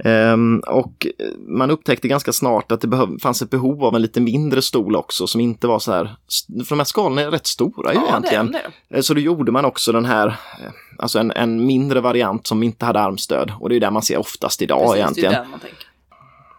[0.03, 1.07] Ehm, och
[1.47, 4.95] man upptäckte ganska snart att det behöv, fanns ett behov av en lite mindre stol
[4.95, 6.15] också som inte var så här,
[6.47, 8.45] för de här skalorna är rätt stora ju ja, det egentligen.
[8.45, 8.95] de, det är de.
[8.95, 12.63] Eh, Så då gjorde man också den här, eh, alltså en, en mindre variant som
[12.63, 13.51] inte hade armstöd.
[13.59, 15.31] Och det är det man ser oftast idag Precis, egentligen.
[15.31, 15.47] det.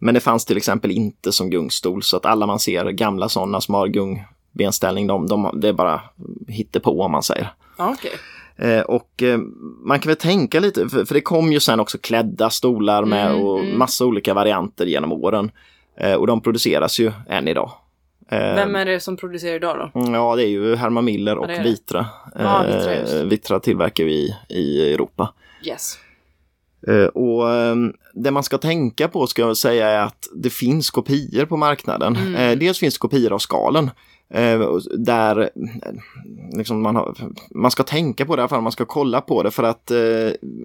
[0.00, 3.60] Men det fanns till exempel inte som gungstol, så att alla man ser, gamla sådana
[3.60, 6.00] som har gungbenställning, de, de, det är bara
[6.48, 7.52] hittepå om man säger.
[7.78, 8.12] Ja, okej.
[8.58, 9.38] Eh, och eh,
[9.84, 13.30] man kan väl tänka lite, för, för det kom ju sen också klädda stolar med
[13.30, 13.78] Mm, och mm.
[13.78, 15.50] massa olika varianter genom åren.
[15.96, 17.70] Eh, och de produceras ju än idag.
[18.30, 20.00] Eh, Vem är det som producerar idag då?
[20.00, 21.62] Mm, Ja, det är ju Herman Miller och det.
[21.62, 22.06] Vitra.
[22.38, 22.94] Ja, Vitra.
[22.94, 25.34] Eh, Vitra tillverkar ju i, i Europa.
[25.64, 25.98] Yes.
[27.14, 31.44] Och ehm, det man ska tänka på ska jag säga är att det finns kopior
[31.44, 32.16] på marknaden.
[32.16, 32.58] Mm.
[32.58, 33.90] Dels finns det kopior av skalen.
[34.34, 34.60] Eh,
[34.98, 35.50] Där
[36.56, 37.14] liksom man, har,
[37.54, 39.90] man ska tänka på det i alla fall, man ska kolla på det för att
[39.90, 39.98] eh,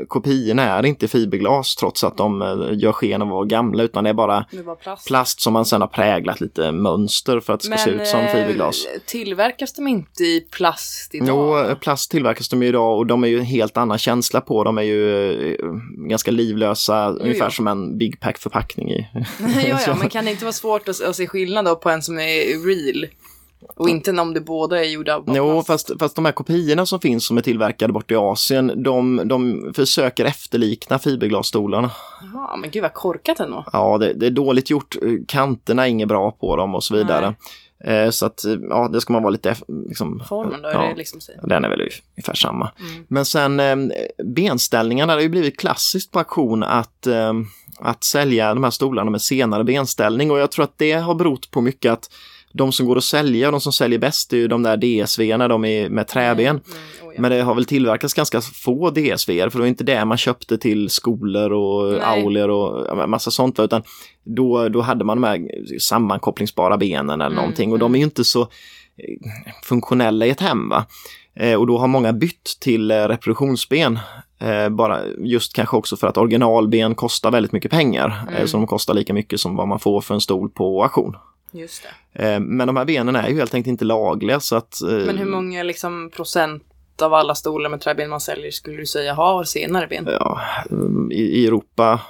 [0.07, 4.03] kopiorna är inte fiberglas trots att de eh, gör sken av att vara gamla utan
[4.03, 5.07] det är bara Det var plast.
[5.07, 8.19] plast som man sedan har präglat lite mönster för att det ska se ut som
[8.19, 8.85] eh, fiberglas.
[9.05, 11.27] tillverkas de inte i plast idag?
[11.69, 14.63] Jo, plast tillverkas de idag och de är ju en helt annan känsla på.
[14.63, 15.57] De är ju
[16.09, 17.51] ganska livlösa, ungefär jo.
[17.51, 19.07] som en Big Pack förpackning i.
[19.69, 22.19] ja, ja, men kan det inte vara svårt att, att se skillnad på en som
[22.19, 23.07] är real?
[23.75, 26.99] Och inte om det båda är gjorda av Jo, fast, fast de här kopiorna som
[26.99, 31.91] finns som är tillverkade borta i Asien, de, de försöker efterlikna fiberglasstolarna.
[32.33, 33.65] Jaha, men gud vad korkat ändå.
[33.73, 34.95] Ja, det, det är dåligt gjort.
[35.27, 37.35] Kanterna är inget bra på dem och så vidare.
[37.83, 39.51] Eh, så att, eh, ja, det ska man vara lite...
[39.51, 40.83] eff- Liksom, Formen då, ja.
[40.83, 41.31] är det liksom så?
[41.43, 41.81] Den är väl
[42.15, 42.71] ungefär samma.
[42.79, 43.05] Mm.
[43.07, 43.75] Men sen eh,
[44.25, 47.33] benställningarna, det har ju blivit klassiskt på auktion att, eh,
[47.79, 51.51] att sälja de här stolarna med senare benställning och jag tror att det har berott
[51.51, 52.09] på mycket att
[52.53, 55.65] de som går att sälja, de som säljer bäst är ju de där DSV-erna, de
[55.65, 56.45] är med träben.
[56.45, 56.61] Mm,
[57.03, 57.21] oh ja.
[57.21, 60.57] Men det har väl tillverkats ganska få DSV, för det var inte det man köpte
[60.57, 62.01] till skolor och Nej.
[62.01, 63.83] auler och massa sånt, utan
[64.23, 65.47] då, då hade man de här
[65.79, 68.47] sammankopplingsbara benen eller Mm, någonting och de är ju inte så eh,
[69.63, 70.69] funktionella i ett hem.
[70.69, 70.85] Va?
[71.35, 73.99] Eh, och då har många bytt till eh, reproduktionsben.
[74.71, 78.25] Bara just kanske också för att originalben kostar väldigt mycket pengar.
[78.29, 78.47] Mm.
[78.47, 81.15] så de kostar lika mycket som vad man får för en stol på auktion.
[81.53, 82.33] Just det.
[82.33, 84.81] Eh, men de här benen är ju helt enkelt inte lagliga så att...
[84.81, 86.63] eh, Men hur många liksom, procent
[87.01, 90.07] av alla stolar med träben man säljer skulle du säga har senare ben?
[90.19, 90.41] ja,
[91.11, 92.01] i, i Europa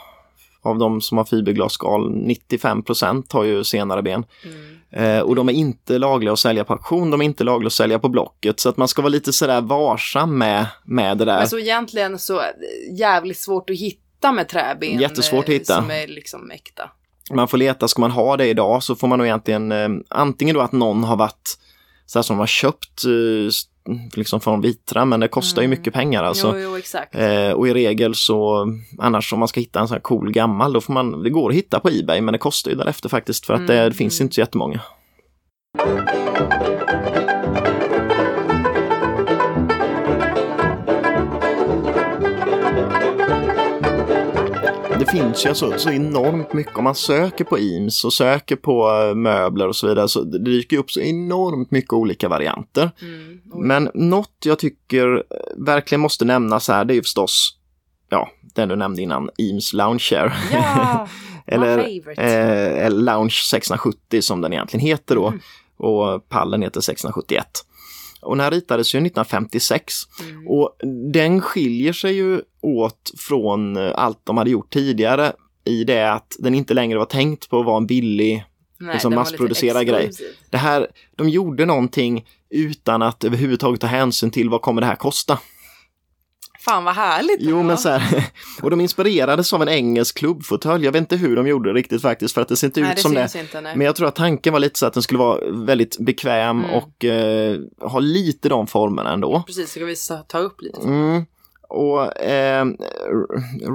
[0.62, 4.26] av de som har fiberglasskal, 95% har ju senare ben.
[4.46, 4.74] Mm.
[5.18, 7.74] Eh, och de är inte lagliga att sälja på auktion, de är inte lagliga att
[7.74, 8.60] sälja på Blocket.
[8.60, 11.38] Så att man ska vara lite sådär varsam med, med det där.
[11.38, 12.42] Men så egentligen så
[12.92, 15.00] jävligt svårt att hitta med träben.
[15.00, 15.82] Jättesvårt att eh, hitta.
[15.82, 16.90] Som är liksom äkta.
[17.36, 20.56] Man får leta, ska man ha det idag så får man nog egentligen eh, antingen
[20.56, 21.58] då att någon har varit
[22.06, 25.80] så här som har köpt eh, liksom från Vitra, men det kostar ju Mm.
[25.80, 26.54] mycket pengar alltså.
[26.58, 27.16] Jo, jo, exakt.
[27.16, 28.68] Eh, och i regel så,
[29.00, 31.50] annars om man ska hitta en sån här cool gammal, då får man, det går
[31.50, 33.96] att hitta på Ebay, men det kostar ju därefter faktiskt för att det, Mm, det
[33.96, 34.26] finns mm.
[34.26, 34.82] inte så jättemånga.
[45.06, 48.90] Det finns ju så, så enormt mycket om man söker på Eames och söker på
[48.90, 52.92] eh, möbler och så vidare så det dyker upp så enormt mycket olika varianter.
[53.02, 53.40] Mm.
[53.56, 55.22] Men något jag tycker eh,
[55.58, 57.58] verkligen måste nämnas här, det är ju förstås,
[58.10, 60.34] ja, den du nämnde innan, Eames Lounge Chair.
[60.52, 61.08] Ja,
[61.46, 61.78] Eller
[62.20, 65.28] eh, Lounge 670 som den egentligen heter då.
[65.28, 65.40] Mm.
[65.78, 67.46] Och pallen heter 671.
[68.24, 70.48] Och den här ritades ju 1956 Mm.
[70.48, 70.78] och
[71.14, 75.34] den skiljer sig ju åt från eh, allt de hade gjort tidigare
[75.66, 78.44] i det att den inte längre var tänkt på att vara en billig
[78.80, 80.12] Nej, liksom massproducerad grej.
[80.50, 84.96] det här, de gjorde någonting utan att överhuvudtaget ta hänsyn till vad kommer det här
[84.96, 85.40] kosta.
[86.66, 87.38] Fan vad härligt.
[87.40, 88.26] Jo, men så här,
[88.62, 90.86] och de inspirerades av en engelsk klubbfåtölj.
[90.86, 92.90] Jag vet inte hur de gjorde det riktigt faktiskt för att det ser inte Nej,
[92.90, 93.36] ut det som det.
[93.36, 93.62] inte.
[93.62, 96.72] Men jag tror att tanken var lite så att den skulle vara väldigt bekväm Mm.
[96.76, 99.44] och eh, ha lite de formerna ändå.
[99.48, 100.82] Precis, ska vi sa- ta upp lite.
[100.82, 101.26] Mm.
[101.70, 102.66] Och eh,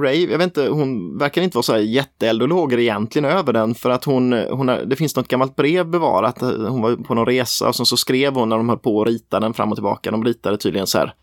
[0.03, 3.53] Ray, jag vet inte, hon verkar inte vara så här jätteeld och lågor egentligen över
[3.53, 6.41] den för att hon, hon det finns något gammalt brev bevarat.
[6.41, 9.41] Hon var på någon resa och så skrev hon när de höll på att rita
[9.41, 10.11] den fram och tillbaka.
[10.11, 11.15] De ritade tydligen så här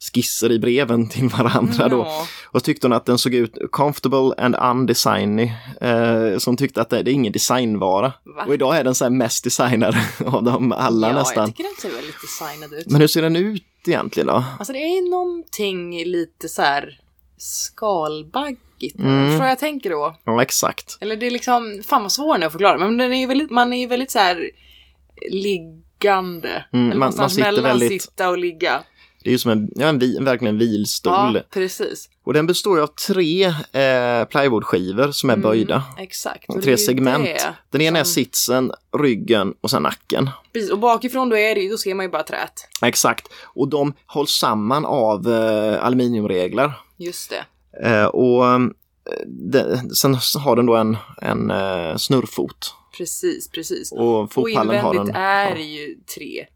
[0.00, 1.98] skisser i breven till varandra då.
[1.98, 2.26] Ja.
[2.46, 5.52] Och tyckte hon att den såg ut comfortable and undesigny.
[5.80, 8.12] Eh, så hon tyckte att det, det är ingen designvara.
[8.24, 8.44] Va?
[8.46, 9.94] Och idag är den så här mest designad
[10.26, 11.44] av dem alla ja, nästan.
[11.44, 12.90] jag tycker den ser väldigt designad ut.
[12.90, 14.44] Men hur ser den ut egentligen då?
[14.58, 17.00] Alltså det är någonting lite så här
[17.36, 18.98] skalbaggigt.
[18.98, 19.38] Mm.
[19.38, 20.16] Vad jag tänker då?
[20.24, 20.98] Ja, exakt.
[21.00, 22.78] Eller det är liksom, fan vad svår den är att förklara.
[22.78, 24.50] Men den är ju väldigt, man är ju väldigt så här
[25.30, 26.64] liggande.
[26.72, 28.82] Mm, Eller man- man sitter mellan väldigt- sitta och ligga.
[29.24, 31.34] Det är ju som en, ja, en, vi, verkligen en vilstol.
[31.36, 32.08] Ja, precis.
[32.24, 35.82] Och den består ju av tre eh, plywoodskivor som är böjda.
[35.98, 36.44] Exakt.
[36.48, 37.24] Och tre är segment.
[37.24, 40.30] det Den ena är som- sitsen, ryggen och sen nacken.
[40.52, 42.52] Precis, och bakifrån då är det då ser man ju bara träet.
[42.82, 43.28] Exakt.
[43.44, 46.80] Och de hålls samman av eh, aluminiumreglar.
[46.96, 47.44] Just det.
[47.88, 48.58] Eh, och eh,
[49.26, 52.74] det, sen har den då en, en eh, snurrfot.
[52.98, 53.92] Precis, precis.
[53.92, 55.22] Och Och fotpallen har invändigt en...
[55.22, 55.62] är ja.
[55.62, 56.46] ju tre.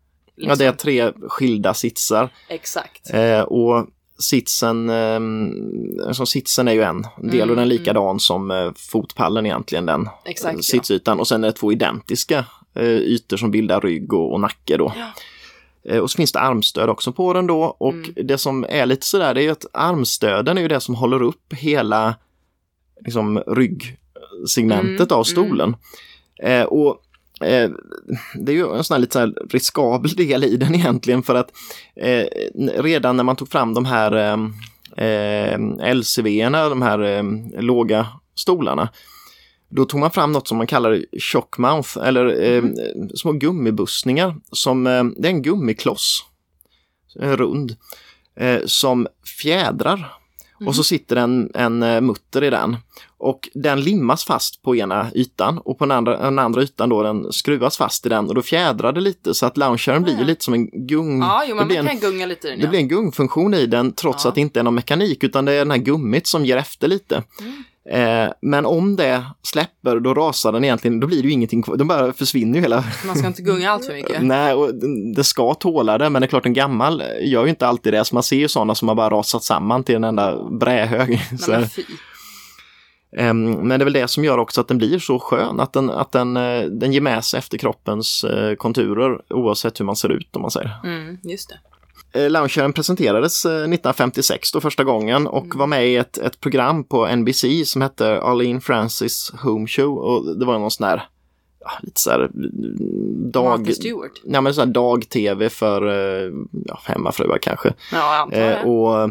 [0.48, 2.28] Ja, det är tre skilda sitsar.
[2.48, 3.11] Exakt.
[3.14, 3.87] Eh, och
[4.18, 8.72] sitsen, eh, som sitsen är ju en del Mm, och den är likadan som eh,
[8.76, 10.62] fotpallen egentligen, den Exakt, ja.
[10.62, 11.20] sitsytan.
[11.20, 14.92] Och sen är det två identiska eh, ytor som bildar rygg och, och nacke då.
[14.96, 15.12] Ja.
[15.92, 18.12] Eh, och så finns det armstöd också på den då och Mm.
[18.14, 21.22] det som är lite sådär det är ju att armstöden är ju det som håller
[21.22, 22.14] upp hela
[23.05, 25.76] liksom, ryggsegmentet Mm, av stolen.
[26.42, 27.02] Eh, och
[27.42, 27.70] eh,
[28.35, 31.35] det är ju en sån här lite så här riskabel del i den egentligen för
[31.35, 31.50] att
[31.96, 32.26] eh,
[32.83, 34.12] redan när man tog fram de här
[34.96, 37.22] eh, LCV-erna, de här eh,
[37.62, 38.88] låga stolarna,
[39.74, 42.62] då tog man fram något som man kallar shockmouth eller eh,
[43.14, 44.37] små gummibussningar.
[44.52, 46.24] Som, eh, det är en gummikloss,
[47.20, 47.76] en rund,
[48.37, 49.07] eh, som
[49.42, 50.12] fjädrar.
[50.66, 52.76] Och så sitter en, en mutter i den.
[53.24, 57.02] Och den limmas fast på ena ytan och på den andra, den andra ytan då
[57.02, 60.24] den skruvas fast i den och då fjädrar det lite så att loungern blir ju
[60.24, 61.20] lite som en gung.
[61.20, 62.58] Ja, jo, det men blir man en, kan gunga lite i den.
[62.58, 62.70] det ja.
[62.70, 64.28] blir en gungfunktion i den trots Ja.
[64.28, 66.88] att det inte är någon mekanik utan det är den här gummit som ger efter
[66.88, 67.22] lite.
[67.40, 67.64] Mm.
[67.90, 71.76] Eh, men om det släpper då rasar den egentligen, då blir det ju ingenting kvar,
[71.76, 72.85] den bara försvinner ju hela.
[73.06, 74.22] Man ska inte gunga allt för mycket.
[74.22, 74.74] Nej, och
[75.16, 78.04] det ska tåla det, men det är klart en gammal gör ju inte alltid det.
[78.04, 81.20] Så man ser ju sådana som har bara rasat samman till en enda brädhög.
[81.40, 81.68] Så Nej.
[83.12, 83.27] Men.
[83.27, 85.72] Ehm, men det är väl det som gör också att den blir så skön, att
[85.72, 89.96] den, att den, eh, den ger med sig efter kroppens eh, konturer oavsett hur man
[89.96, 90.81] ser ut om man säger.
[90.85, 91.59] Mm, just det.
[92.14, 95.59] Eh, Loungern presenterades eh, 1956 då första gången och Mm.
[95.59, 100.38] var med i ett, ett program på NBC som hette Arlene Francis Home Show och
[100.38, 101.03] det var någon sån här,
[101.61, 102.31] ja, lite så här
[103.33, 103.70] dag...
[104.25, 105.83] Ja, men här dag-tv för
[106.66, 107.75] ja, hemmafruar kanske.
[107.92, 108.55] Ja, jag antar det.
[108.55, 109.11] Eh, och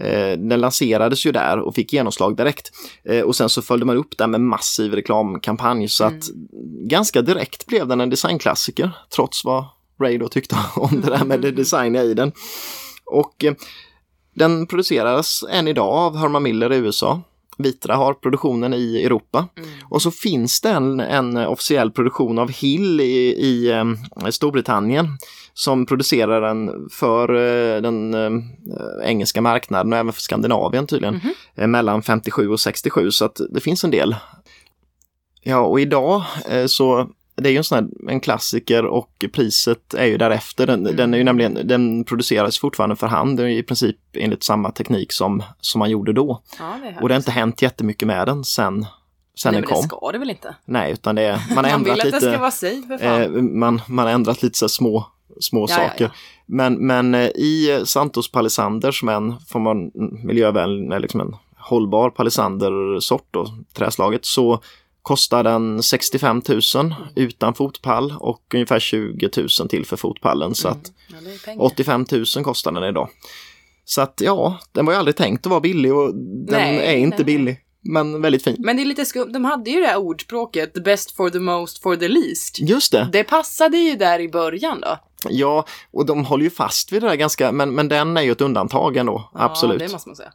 [0.00, 2.70] eh, den lanserades ju där och fick genomslag direkt.
[3.04, 6.28] Eh, och sen så följde man upp den med massiv reklamkampanj så att
[6.88, 9.64] ganska direkt blev den en designklassiker trots vad
[10.00, 12.32] Ray då tyckte om det där med det designiga i den.
[13.04, 13.54] Och eh,
[14.34, 17.20] den producerades än idag av Herman Miller i USA.
[17.62, 19.48] Vitra har produktionen i Europa.
[19.84, 25.08] Och så finns det en, en officiell produktion av Hill i, i eh, Storbritannien
[25.54, 28.30] som producerar den för eh, den eh,
[29.08, 31.20] engelska marknaden och även för Skandinavien tydligen.
[31.54, 34.16] eh, mellan 57 och 67 så att det finns en del.
[35.42, 36.22] Ja, och idag
[36.66, 37.10] så
[37.40, 40.66] det är ju en sån här en klassiker och priset är ju därefter.
[40.66, 44.42] Den, den är ju nämligen, den produceras fortfarande för hand det är i princip enligt
[44.42, 46.42] samma teknik som, som man gjorde då.
[46.58, 48.86] Ja, det Och det har inte hänt jättemycket med den sen,
[49.38, 49.82] sen Nej, den kom.
[49.82, 50.54] det ska det väl inte?
[50.64, 52.82] Nej, utan det är, man har Man vill ändrat att det ska lite, vara safe
[52.88, 53.22] för fan.
[53.36, 55.06] eh, man, man har ändrat lite så små,
[55.40, 56.04] små Ja, ja, saker.
[56.04, 56.10] ja.
[56.46, 59.90] Men, men eh, i Santos palisander som är en, får man
[60.24, 64.62] miljövänlig, liksom en hållbar palisandersort då, träslaget, så
[65.02, 70.54] kostar den 65 000 utan fotpall och ungefär 20 000 till för fotpallen.
[70.54, 71.62] Så att Ja, det är pengar.
[71.64, 73.08] 85 000 kostar den idag.
[73.84, 76.96] Så att ja, den var ju aldrig tänkt att vara billig och den Nej, är
[76.96, 77.24] inte nej.
[77.24, 77.60] billig.
[77.82, 78.56] men väldigt fin.
[78.58, 81.38] Men det är lite skumt, de hade ju det här ordspråket, the best for the
[81.38, 82.60] most for the least.
[82.60, 83.08] Just det.
[83.12, 84.98] Det passade ju där i början då.
[85.28, 88.32] Ja, och de håller ju fast vid det där ganska, men, men den är ju
[88.32, 89.30] ett undantag ändå.
[89.34, 89.80] Absolut.
[89.80, 90.32] Ja, det måste man säga.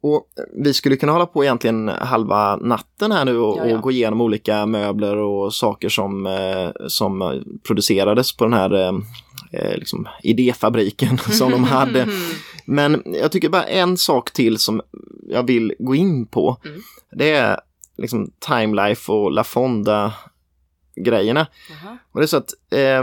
[0.00, 0.26] Och
[0.56, 3.76] vi skulle kunna hålla på egentligen halva natten här nu och, Ja, ja.
[3.76, 8.92] och gå igenom olika möbler och saker som, eh, som producerades på den här eh,
[9.52, 12.08] eh, liksom idéfabriken som de hade.
[12.64, 14.80] Men jag tycker bara en sak till som
[15.28, 16.56] jag vill gå in på.
[16.64, 16.80] Mm.
[17.12, 17.60] Det är
[17.96, 20.12] liksom Time Life och La Fonda
[20.96, 21.46] grejerna.
[21.70, 21.98] Jaha.
[22.12, 23.02] Och det är så att eh,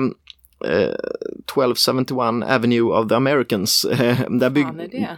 [0.66, 4.68] 1271 Avenue of the Americans, eh, där, bygg,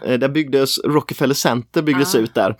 [0.05, 2.17] eh, där byggdes Rockefeller Center byggdes Ah.
[2.17, 2.55] ut där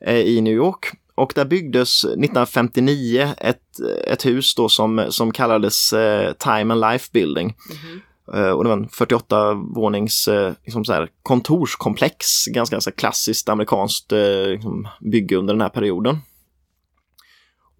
[0.00, 0.92] eh, i New York.
[1.14, 3.60] Och där byggdes 1959 ett,
[4.06, 7.54] ett hus då som, som kallades eh, Time and Life Building.
[7.70, 8.00] Mhm.
[8.34, 13.48] Eh, och det var en 48 vånings eh, liksom så här, kontorskomplex, ganska så klassiskt
[13.48, 16.18] amerikanskt eh, liksom, bygge under den här perioden.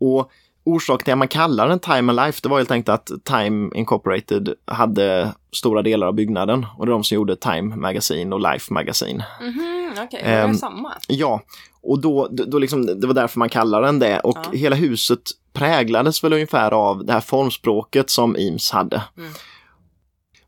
[0.00, 0.30] Och
[0.64, 3.70] orsaken till att man kallar den Time and Life, det var helt enkelt att Time
[3.74, 8.40] Incorporated hade stora delar av byggnaden och det är de som gjorde Time Magazine och
[8.52, 9.24] Life Magazine.
[9.40, 10.92] Mhm, okej, det är Ehm, samma.
[11.08, 11.40] Ja,
[11.82, 14.58] och då, då liksom, det var därför man kallar den det och Ja.
[14.58, 15.20] hela huset
[15.52, 19.02] präglades väl ungefär av det här formspråket som Eames hade.
[19.18, 19.30] Mm.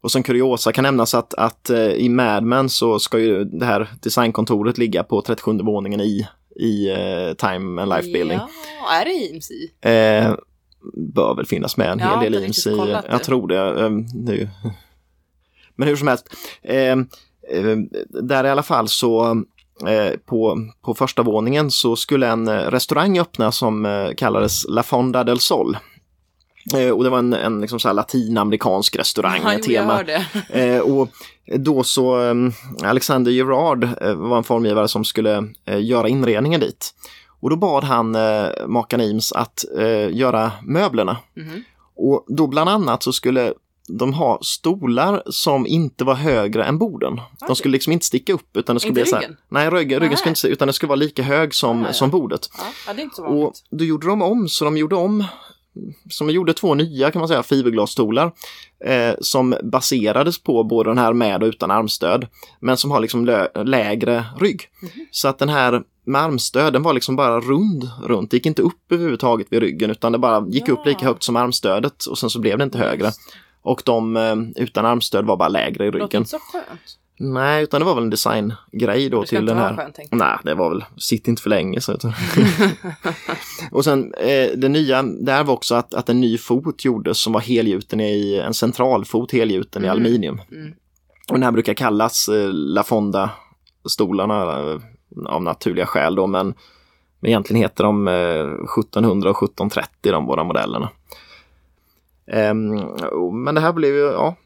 [0.00, 3.66] Och som kuriosa kan nämnas att, att eh, i Mad Men så ska ju det
[3.66, 6.26] här designkontoret ligga på 37 våningen i,
[6.60, 8.38] i eh, Time and Life Building.
[8.38, 9.70] Ja, är det Eames i?
[9.80, 10.34] Eh,
[11.14, 12.76] bör väl finnas med en Jag hel del inte Eames riktigt i.
[12.76, 13.10] kollat det.
[13.12, 13.84] Jag tror det.
[13.84, 14.48] Eh, nu.
[15.76, 16.28] Men hur som helst.
[16.62, 17.76] Eh, eh,
[18.22, 19.44] där i alla fall så
[19.86, 24.82] eh, på, på första våningen så skulle en eh, restaurang öppna som eh, kallades La
[24.82, 25.76] Fonda del Sol.
[26.74, 30.02] Eh, och det var en, en liksom så latinamerikansk restaurang Ja, tema.
[30.48, 31.08] Eh, och
[31.56, 32.34] då så, eh,
[32.84, 35.44] Alexander Gerard eh, var en formgivare som skulle
[35.78, 36.94] göra inredningen dit.
[37.40, 39.64] Och då bad han eh, makarna Eames att
[40.10, 41.16] göra möblerna.
[41.36, 41.64] Mhm.
[41.96, 43.52] Och då bland annat så skulle
[43.88, 47.20] de ha stolar som inte var högre än borden.
[47.46, 49.36] De skulle liksom inte sticka upp utan det skulle Inte bli så här, ryggen?
[49.48, 51.92] Nej, ryggen, ryggen skulle inte se- utan det skulle vara lika hög som, Ja, ja.
[51.92, 52.48] som bordet.
[52.58, 55.24] Ja, ja, det är inte så Och då gjorde de om, så de gjorde om
[56.10, 58.32] som de gjorde två nya kan man säga fiberglasstolar
[58.84, 62.26] eh, som baserades på både den här med och utan armstöd
[62.60, 64.62] men som har liksom lägre rygg.
[64.82, 64.90] Mhm.
[65.10, 68.62] Så att den här med armstöd den var liksom bara rund runt, det gick inte
[68.62, 70.88] upp överhuvudtaget vid ryggen utan det bara gick upp Ja.
[70.88, 73.12] lika högt som armstödet och sen så blev det inte högre.
[73.62, 76.20] Och de eh, utan armstöd var bara lägre i Det låter ryggen.
[76.20, 76.98] inte så skönt.
[77.18, 79.90] Nej, utan det var väl en designgrej då till den här.
[79.94, 81.80] tänkte Nej, det var väl, sitt inte för länge.
[81.80, 81.92] Så.
[83.70, 87.32] och sen eh, det nya där var också att, att en ny fot gjordes som
[87.32, 89.92] var helgjuten i, en centralfot helgjuten i Mm.
[90.00, 90.40] aluminium.
[90.52, 90.72] Mm.
[91.28, 94.80] Och den här brukar kallas eh, La Fonda-stolarna eh,
[95.26, 96.54] av naturliga skäl då, men
[97.20, 98.14] men egentligen heter de eh,
[98.78, 100.90] 1700 och 1730 de båda modellerna.
[102.26, 102.68] Ehm,
[103.44, 104.36] men det här blev ju ja,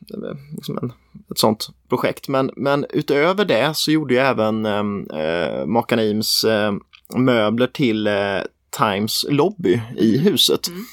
[0.56, 0.92] liksom en,
[1.30, 2.28] ett sånt projekt.
[2.28, 6.72] Men, men utöver det så gjorde ju även ehm, eh, makarna eh,
[7.18, 8.40] möbler till eh,
[8.78, 10.68] Times lobby i huset.
[10.68, 10.84] Mm.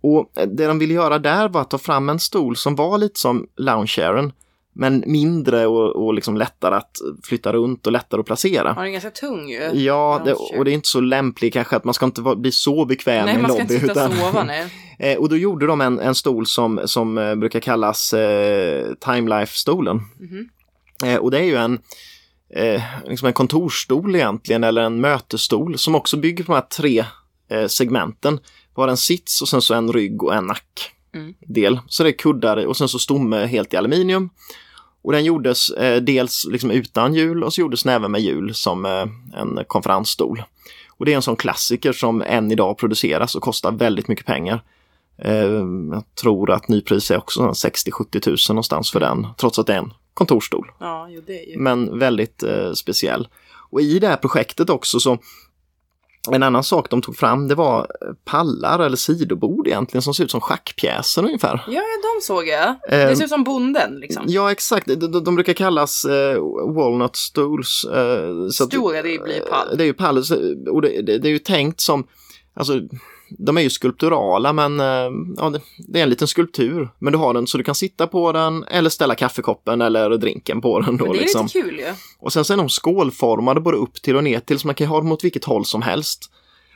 [0.00, 3.20] Och det de ville göra där var att ta fram en stol som var lite
[3.20, 4.32] som loungechairen
[4.78, 8.68] men mindre och, och liksom lättare att flytta runt och lättare att placera.
[8.68, 9.70] Ja, den är ganska tung ju.
[9.74, 12.52] Ja, det, och det är inte så lämpligt kanske att man ska inte vara, bli
[12.52, 13.74] så bekväm Nej, i en man ska lobby.
[13.74, 14.66] inte utan- sova, nej.
[14.98, 19.30] Eh, och då gjorde de en, en stol som, som eh, brukar kallas eh, Time
[19.30, 20.00] Life-stolen.
[20.20, 20.48] Mhm.
[21.04, 21.78] Eh, och det är ju en,
[22.54, 27.04] eh, liksom en kontorsstol egentligen, eller en mötesstol som också bygger på de här tre
[27.50, 28.38] eh, segmenten.
[28.74, 30.46] Har en sits och sen så en rygg och en Mm.
[30.48, 31.80] nackdel.
[31.88, 34.30] Så det är kuddar och sen så stomme helt i aluminium.
[35.06, 38.54] Och den gjordes eh, dels liksom utan hjul och så gjordes den även med hjul
[38.54, 39.06] som eh,
[39.40, 40.42] en konferensstol.
[40.88, 44.62] Och det är en sån klassiker som än idag produceras och kostar väldigt mycket pengar.
[45.18, 49.74] Eh, jag tror att nypris är också 60-70 tusen någonstans för den, trots att det
[49.74, 50.70] är en kontorsstol.
[50.80, 51.58] Ja, jo, det är ju.
[51.58, 53.28] Men väldigt eh, speciell.
[53.70, 55.18] Och i det här projektet också så
[56.34, 57.86] en annan sak de tog fram det var
[58.24, 61.64] pallar eller sidobord egentligen som ser ut som schackpjäser ungefär.
[61.68, 62.74] Ja, de såg jag.
[62.88, 64.24] Det ser ut som bonden, liksom.
[64.26, 66.38] Ja exakt, de, de, brukar kallas eh,
[66.74, 67.84] walnut stools.
[67.84, 69.76] Eh, så att- Stol, ja, det blir pall.
[69.76, 70.22] det är ju pall
[70.70, 72.06] och det, det, det är ju tänkt som,
[72.54, 72.80] alltså
[73.28, 75.52] de är ju skulpturala men eh, ja,
[75.88, 76.88] det, är en liten skulptur.
[76.98, 80.60] Men du har den så du kan sitta på den eller ställa kaffekoppen eller drinken
[80.60, 80.96] på den.
[80.96, 81.46] Då, Men det är liksom.
[81.46, 81.94] lite kul ju.
[82.18, 84.86] Och sen så är de skålformade både upp till och ner till så man kan
[84.86, 86.30] ha dem åt vilket håll som helst.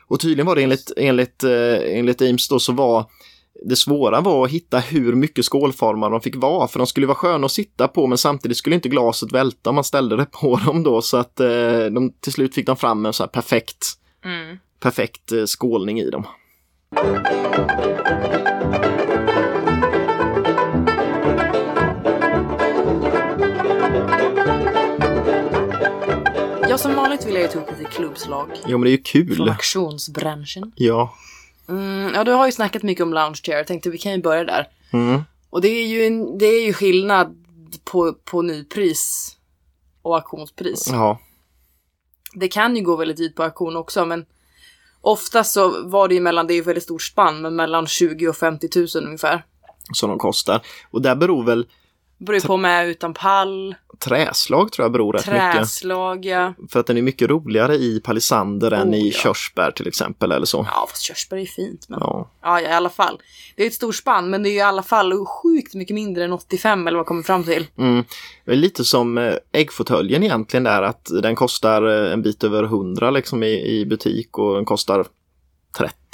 [0.07, 3.05] Och tydligen var det enligt, enligt, eh, enligt Eames då så var
[3.65, 7.17] det svåra var att hitta hur mycket skålformar de fick vara, för de skulle vara
[7.17, 10.61] sköna att sitta på, men samtidigt skulle inte glaset välta om man ställde det på
[10.67, 13.87] dem då, så att eh, de, till slut fick de fram en så här perfekt,
[14.25, 14.59] Mm.
[14.81, 16.27] perfekt eh, skålning i dem.
[26.69, 29.27] Ja, som vanligt vill jag ju ta upp lite klubbslag Jo, men det är ju
[29.27, 29.49] från kul.
[29.49, 30.73] auktionsbranschen.
[30.75, 31.15] Ja.
[31.69, 33.57] Mm, ja, du har ju snackat mycket om lounge chair.
[33.57, 34.69] Jag tänkte vi kan ju börja där.
[34.93, 35.23] Mm.
[35.51, 37.45] Och det är ju, en, det är ju skillnad
[37.85, 39.37] på, på nypris
[40.03, 40.89] och auktionspris.
[40.93, 41.19] Ja.
[42.35, 44.27] Det kan ju gå väldigt dit på auktion också, men
[45.01, 48.29] Oftast så var det ju mellan, det är ju väldigt stort spann, men mellan 20
[48.29, 49.45] och 50 000 ungefär.
[49.93, 50.61] Som de kostar.
[50.91, 51.67] Och där beror väl
[52.21, 55.53] Beror på med utan pall, träslag tror jag beror rätt mycket.
[55.53, 56.55] träslag, ja.
[56.69, 59.19] För att den är mycket roligare i palisander än Oh, i ja.
[59.21, 60.67] körsbär till exempel eller så.
[60.71, 62.31] Ja, fast körsbär är ju fint, men ja.
[62.43, 62.61] Ja.
[62.61, 63.19] i alla fall.
[63.57, 66.25] Det är ett stort spann, men det är ju i alla fall sjukt mycket mindre
[66.25, 67.67] än 85 eller vad jag kommer fram till.
[67.79, 68.05] Mm.
[68.47, 73.43] Lite som eh, äggfåtöljen egentligen där att den kostar eh, en bit över 100 liksom
[73.43, 75.05] i, i butik och den kostar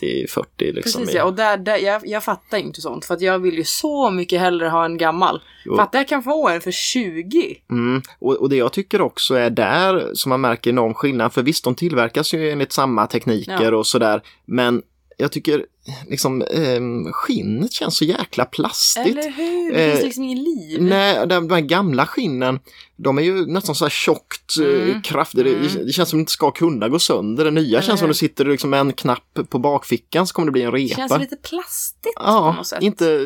[0.00, 1.00] 30-40 liksom.
[1.00, 3.64] Precis ja, och där, där, jag, jag fattar inte sånt för att jag vill ju
[3.64, 5.42] så mycket hellre ha en gammal.
[5.64, 5.76] Jo.
[5.76, 7.56] Fattar jag kan få en för 20.
[7.70, 8.02] Mm.
[8.18, 11.64] Och, och det jag tycker också är där som man märker enorm skillnad, för visst
[11.64, 13.76] de tillverkas ju enligt samma tekniker Ja.
[13.76, 14.82] och sådär, men
[15.16, 15.66] jag tycker
[16.08, 19.06] liksom ehm, skinnet känns så jäkla plastigt.
[19.06, 19.72] Eller hur?
[19.72, 20.82] Det Eh, finns liksom ingen liv.
[20.82, 22.60] Nej, de, de gamla skinnen,
[22.96, 24.80] de är ju nästan så här tjockt, Mm.
[24.82, 25.02] mm.
[25.02, 25.44] kraftigt.
[25.44, 25.86] Det, Mm.
[25.86, 27.44] det känns som det inte ska kunna gå sönder.
[27.44, 28.12] Det nya Eller känns som hur?
[28.14, 30.96] det sitter liksom med en knapp på bakfickan så kommer det bli en Det repa.
[30.96, 32.82] känns lite plastigt på ja, något sätt.
[32.82, 33.20] inte,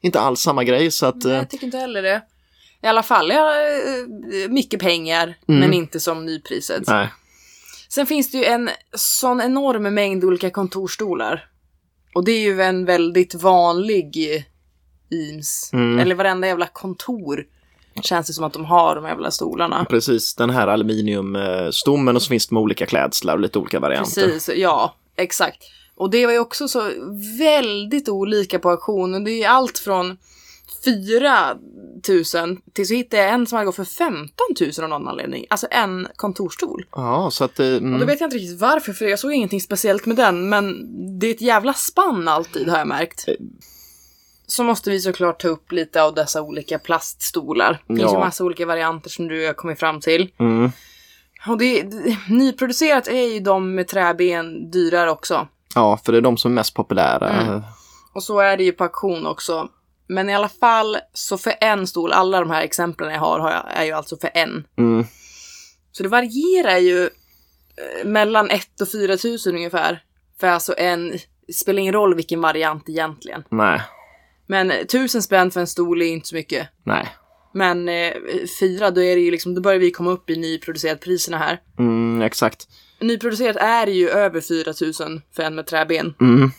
[0.00, 0.90] inte alls samma grej.
[0.90, 2.22] Så att, Nej, eh, jag tycker inte heller det.
[2.82, 5.60] I alla fall, ja, eh, mycket pengar, Mm.
[5.60, 6.82] men inte som nypriset.
[6.86, 7.08] nej.
[7.94, 11.44] Sen finns det ju en sån enorm mängd olika kontorstolar.
[12.14, 14.16] Och det är ju en väldigt vanlig
[15.10, 15.70] IMS.
[15.72, 15.98] Mm.
[15.98, 17.44] Eller varenda jävla kontor
[18.02, 19.86] känns det som att de har de jävla stolarna.
[19.90, 24.22] Precis, den här aluminiumstommen och så finns det med olika klädslar och lite olika varianter.
[24.26, 25.62] Precis, ja, exakt.
[25.94, 26.90] Och det var ju också så
[27.38, 29.24] väldigt olika på auktionen.
[29.24, 30.18] Det är ju allt från
[30.84, 31.54] 4
[32.34, 34.28] 000 till så hittade jag en som hade gått för 15
[34.60, 35.46] 000 av någon anledning.
[35.50, 36.84] Alltså en kontorstol.
[36.92, 37.60] Ja, så att...
[37.60, 40.16] eh, Mm, Och då vet jag inte riktigt varför, för jag såg ingenting speciellt med
[40.16, 40.74] den, men
[41.18, 43.24] det är ett jävla spann alltid har jag märkt.
[44.46, 47.72] Så måste vi såklart ta upp lite av dessa olika plaststolar.
[47.86, 48.12] Det finns Ja.
[48.12, 50.30] ju massa olika varianter som du har kommit fram till.
[50.38, 50.70] mm,
[51.48, 55.48] Och det, det, nyproducerat är ju de med träben dyrare också.
[55.74, 57.28] ja, för det är de som är mest populära.
[57.30, 57.62] Mm.
[58.14, 59.68] Och så är det ju på auktion också.
[60.14, 63.50] Men i alla fall, så för en stol, alla de här exemplen jag har, har
[63.50, 64.66] jag, är ju alltså för en.
[64.78, 65.04] Mm,
[65.92, 70.02] Så det varierar ju eh, mellan 1 och 4 tusen ungefär.
[70.40, 71.10] För alltså en,
[71.46, 73.44] det spelar ingen roll vilken variant egentligen.
[73.50, 73.80] nej,
[74.46, 76.68] Men tusen spänn för en stol är inte så mycket.
[76.84, 77.08] nej.
[77.54, 78.12] Men eh,
[78.60, 81.60] fyra, då är det ju liksom, då börjar vi komma upp i nyproducerat priserna här.
[81.78, 82.68] Mm, exakt.
[83.00, 86.14] Nyproducerat är ju över 4 tusen för en med träben.
[86.20, 86.50] Mm,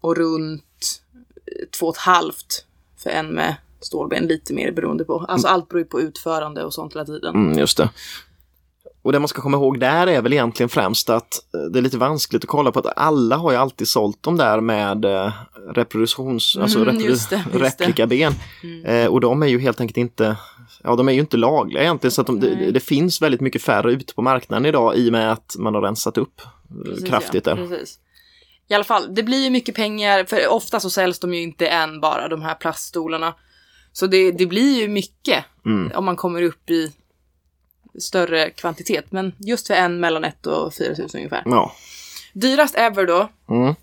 [0.00, 1.02] Och runt
[1.46, 2.64] eh, två och ett halvt
[3.02, 5.24] för en med stålben, lite mer beroende på.
[5.28, 7.34] Alltså allt beror ju på utförande och sånt hela tiden.
[7.34, 7.90] Mm, just det.
[9.02, 11.82] Och det man ska komma ihåg där är väl egentligen främst att eh, det är
[11.82, 15.32] lite vanskligt att kolla på att alla har ju alltid sålt dem där med eh,
[15.74, 18.32] reproduktions, alltså Mm, repro- just det, just replikaben.
[18.84, 20.36] Eh, och de är ju helt enkelt inte,
[20.82, 23.62] ja de är ju inte lagliga egentligen så att de, det, det finns väldigt mycket
[23.62, 27.08] färre ute på marknaden idag i och med att man har rensat upp eh, Precis,
[27.08, 27.68] kraftigt ja, där.
[27.68, 27.98] Precis.
[28.68, 31.66] I alla fall, det blir ju mycket pengar, för ofta så säljs de ju inte
[31.66, 33.34] än bara, de här plaststolarna.
[33.92, 35.92] Så det, det blir ju mycket Mm.
[35.94, 36.92] om man kommer upp i
[38.00, 39.12] större kvantitet.
[39.12, 41.42] Men just för en mellan 1 och 4 000 ungefär.
[41.44, 41.72] Ja.
[42.32, 43.74] Dyrast ever då, Mm.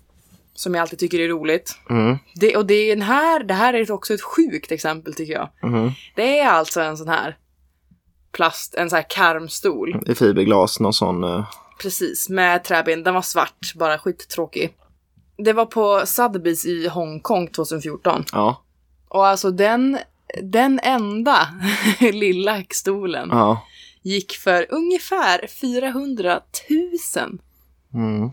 [0.54, 1.76] som jag alltid tycker är roligt.
[1.90, 2.18] Mm.
[2.34, 5.48] Det, och det är den här, det här är också ett sjukt exempel tycker jag.
[5.62, 5.90] Mm.
[6.16, 7.36] Det är alltså en sån här
[8.32, 10.02] plast, en sån här karmstol.
[10.06, 11.24] I fiberglas, någon sån.
[11.24, 11.44] eh,
[11.82, 13.02] Precis, med träben.
[13.02, 14.76] Den var svart, bara skittråkig.
[15.36, 18.24] Det var på Sotheby's i Hongkong 2014.
[18.32, 18.62] ja.
[19.08, 19.98] Och alltså den,
[20.42, 21.48] den enda
[22.00, 23.66] lilla stolen Ja.
[24.02, 26.40] gick för ungefär 400
[27.16, 27.38] 000
[27.94, 28.30] Mm.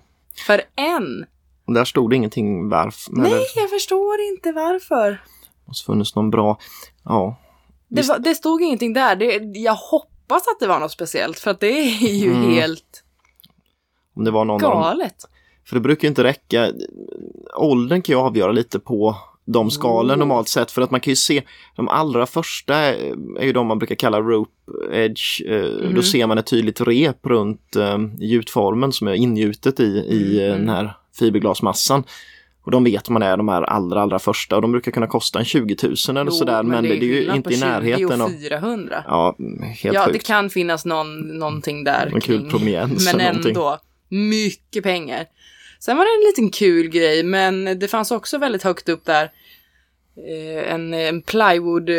[0.47, 1.25] för en.
[1.67, 3.11] Och där stod det ingenting varför.
[3.13, 5.21] Nej, det jag förstår inte varför.
[5.65, 6.59] måste funnits någon bra,
[7.03, 7.35] ja.
[7.87, 9.15] Det, var, det stod ingenting där.
[9.15, 12.49] Det, jag hoppas att det var något speciellt, för att det är ju Mm.
[12.53, 13.03] helt
[14.17, 14.81] Om det var någon av dem.
[14.81, 15.15] galet.
[15.65, 16.71] För det brukar ju inte räcka.
[17.55, 19.15] Åldern kan ju avgöra lite på
[19.45, 20.19] de skalen Oh.
[20.19, 20.71] normalt sett.
[20.71, 21.41] För att man kan ju se
[21.75, 24.51] de allra första är är ju de man brukar kalla rope
[24.91, 25.41] edge.
[25.49, 25.95] Mhm.
[25.95, 30.57] Då ser man ett tydligt rep runt eh, gjutformen som är ingjutet i, i Mm.
[30.59, 32.03] den här fiberglasmassan.
[32.63, 35.39] Och de vet man är de här allra, allra första och de brukar kunna kosta
[35.39, 35.75] en 20
[36.07, 36.63] 000 eller sådär.
[36.63, 38.29] Men, det, är ju skillnad inte på i 20 närheten av...
[38.29, 39.03] 400.
[39.07, 40.27] Ja, helt Ja, det sjukt.
[40.27, 42.11] kan finnas någon, någonting där.
[42.13, 42.87] En kul kring.
[43.05, 43.77] Men ändå,
[44.09, 45.25] mycket pengar.
[45.79, 49.23] Sen var det en liten kul grej, men det fanns också väldigt högt upp där
[50.27, 51.95] eh, en, en plywood eh,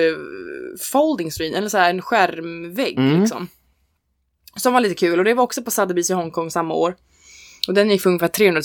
[0.92, 3.20] folding screen, eller så här en skärmvägg Mm.
[3.20, 3.48] liksom.
[4.56, 6.96] Som var lite kul och det var också på Sotheby's i Hongkong samma år.
[7.68, 8.62] Och den gick för ungefär 300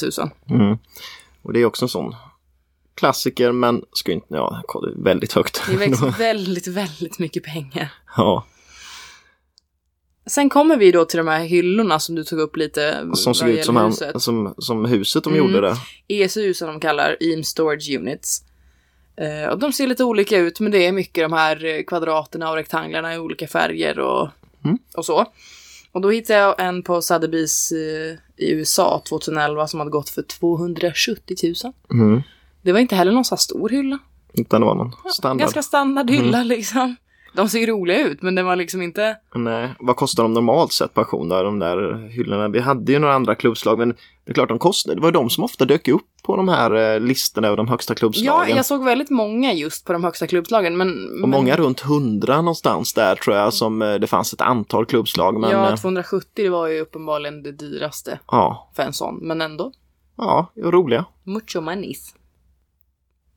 [0.50, 0.62] 000.
[0.62, 0.78] Mm.
[1.42, 2.16] Och det är också en sån
[2.96, 4.64] klassiker men ska inte, ja,
[4.96, 5.64] väldigt högt.
[5.70, 7.94] Det växte väldigt, väldigt mycket pengar.
[8.18, 8.46] ja,
[10.26, 13.08] Sen kommer vi då till de här hyllorna som du tog upp lite.
[13.14, 14.22] som såg ut som, han, huset.
[14.22, 15.46] som, som huset de Mm.
[15.46, 15.76] gjorde det.
[16.08, 18.44] ESU som de kallar, Eames Storage Units.
[19.16, 22.50] Eh, och de ser lite olika ut, men det är mycket de här eh, kvadraterna
[22.50, 24.30] och rektanglarna i olika färger och,
[24.66, 24.78] Mm.
[24.98, 25.26] och så.
[25.92, 30.22] Och då hittade jag en på Sotheby's eh, i USA 2011 som hade gått för
[30.22, 31.74] 270 000.
[31.92, 32.22] Mm.
[32.62, 34.00] Det var inte heller någon så här stor hylla.
[34.34, 35.40] Utan det var någon standard.
[35.40, 36.96] Ganska standard hylla liksom.
[37.34, 39.18] De ser ju roliga ut, men den var liksom inte...
[39.36, 42.48] Nej, vad kostar de normalt sett auktion där, de där hyllorna?
[42.48, 43.90] Vi hade ju några andra klubbslag men
[44.26, 44.96] det är klart de kostade.
[44.96, 47.94] Det var de som ofta dök upp på de här eh, listorna över de högsta
[47.94, 48.56] Ja, klubbslagen.
[48.58, 51.22] jag såg väldigt många just på de högsta klubbslagen, men...
[51.24, 55.40] Och många runt hundra någonstans där tror jag som eh, det fanns ett antal klubbslag.
[55.40, 59.42] Men ja, ja, 270 det var ju uppenbarligen det dyraste ja, för en sån, men
[59.42, 59.72] ändå.
[60.18, 61.06] ja, roliga.
[61.24, 62.16] Mucho manis.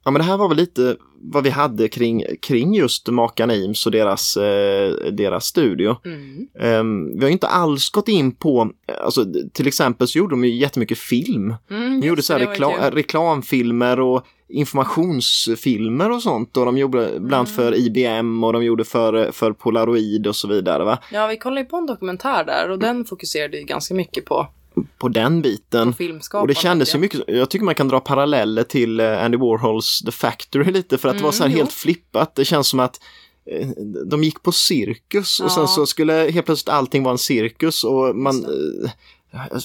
[0.06, 3.86] Ja men det här var väl lite vad vi hade kring, kring just makarna Eames
[3.86, 5.96] och deras, eh, deras studio.
[6.04, 6.46] Mm.
[6.60, 8.70] Ehm, vi har inte alls gått in på,
[9.04, 11.54] alltså till exempel så gjorde de ju jättemycket film.
[11.70, 16.56] Mm, De gjorde så rekla- reklamfilmer och informationsfilmer och sånt.
[16.56, 17.28] Och de gjorde Mm.
[17.28, 20.84] bland för IBM och de gjorde för, för Polaroid och så vidare.
[20.84, 20.98] Va?
[21.12, 24.46] Ja, vi kollade ju på en dokumentär där och den fokuserade ju ganska mycket på,
[24.98, 25.92] På den biten.
[25.92, 26.38] på.
[26.38, 27.00] Och det kändes ju ja.
[27.00, 31.08] mycket, jag tycker man kan dra paralleller till eh, Andy Warhols The Factory lite för
[31.08, 31.64] att det var så här Mm, jo.
[31.64, 32.34] helt flippat.
[32.34, 33.00] Det känns som att
[33.50, 33.68] eh,
[34.06, 35.66] de gick på cirkus och sen Ja.
[35.66, 38.90] så skulle helt plötsligt allting vara en cirkus och man eh,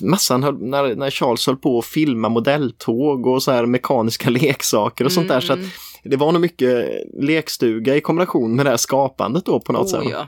[0.02, 5.06] Massan höll, när, när Charles höll på att filma modelltåg och så här mekaniska leksaker
[5.06, 5.40] och sånt där.
[5.40, 5.70] Så att Mm.
[6.04, 6.86] det var nog mycket
[7.20, 10.00] lekstuga i kombination med det här skapandet då på något sätt.
[10.02, 10.28] Oh, ja.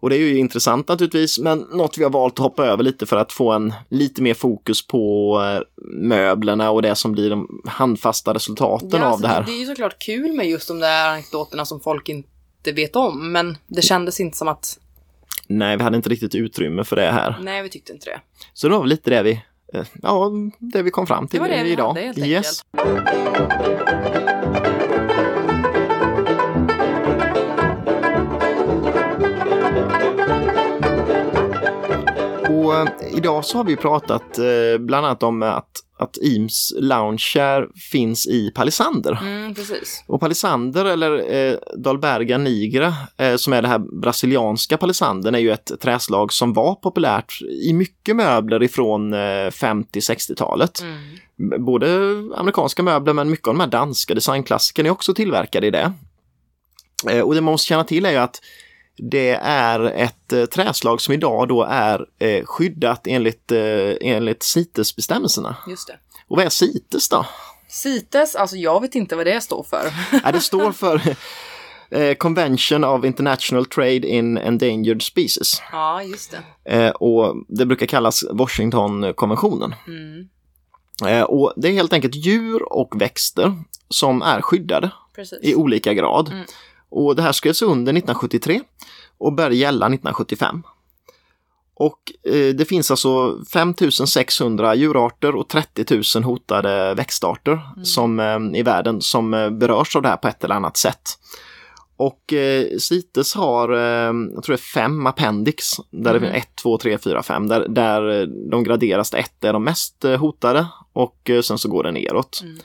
[0.00, 3.06] Och det är ju intressant naturligtvis, men något vi har valt att hoppa över lite
[3.06, 5.62] för att få en lite mer fokus på eh,
[5.94, 9.42] möblerna och det som blir de handfasta resultaten Ja, av alltså, det här.
[9.42, 13.32] Det är ju såklart kul med just de där anekdoterna som folk inte vet om,
[13.32, 14.78] men det kändes inte som att,
[15.46, 17.36] Nej, vi hade inte riktigt utrymme för det här.
[17.42, 18.20] nej vi tyckte inte det.
[18.54, 19.32] Så det var väl lite det vi,
[19.74, 21.94] eh, ja, det vi kom fram till Det var det vi idag.
[21.94, 22.62] hade, yes.
[32.60, 37.66] Och eh, idag så har vi pratat eh, bland annat om att, att Eames Lounge
[37.92, 39.18] finns i Palisander.
[39.22, 39.54] Mm.
[40.06, 45.50] Och palisander eller eh, Dalberga nigra eh, som är det här brasilianska palisandern är ju
[45.50, 50.82] ett träslag som var populärt i mycket möbler ifrån eh, 50-60-talet.
[50.82, 51.64] Mm.
[51.64, 51.86] Både
[52.36, 55.92] amerikanska möbler men mycket av de här danska designklassikerna är också tillverkade i det.
[57.10, 58.40] Eh, och det man måste känna till är ju att
[59.02, 65.56] det är ett eh, träslag som idag då är eh, skyddat enligt, eh, enligt CITES-bestämmelserna.
[65.68, 65.98] Just det.
[66.28, 67.26] Och vad är CITES då?
[67.68, 69.92] CITES, alltså jag vet inte vad det står för.
[70.24, 71.16] Ja, det står för
[72.14, 75.62] Convention of International Trade in Endangered Species.
[75.72, 76.92] ja, just det.
[76.92, 79.74] Och det brukar kallas Washingtonkonventionen.
[79.86, 83.52] Mm, och det är helt enkelt djur och växter
[83.88, 85.38] som är skyddade precis.
[85.42, 86.28] i olika grad.
[86.28, 86.46] Mm.
[86.90, 88.60] Och det här skrevs under 1973
[89.18, 90.62] och började gälla 1975.
[91.74, 98.62] Och eh, det finns alltså 5600 djurarter och 30 000 hotade växtarter som, eh, i
[98.62, 101.02] världen som eh, berörs av det här på ett eller annat sätt.
[101.96, 103.68] Och eh, CITES har,
[104.34, 106.28] jag tror det är fem appendix, där det Mhm.
[106.28, 109.14] är 1, 2, 3, 4, 5, där, där de graderas.
[109.14, 112.40] Ett är de mest hotade och sen så går det neråt.
[112.42, 112.58] Mm.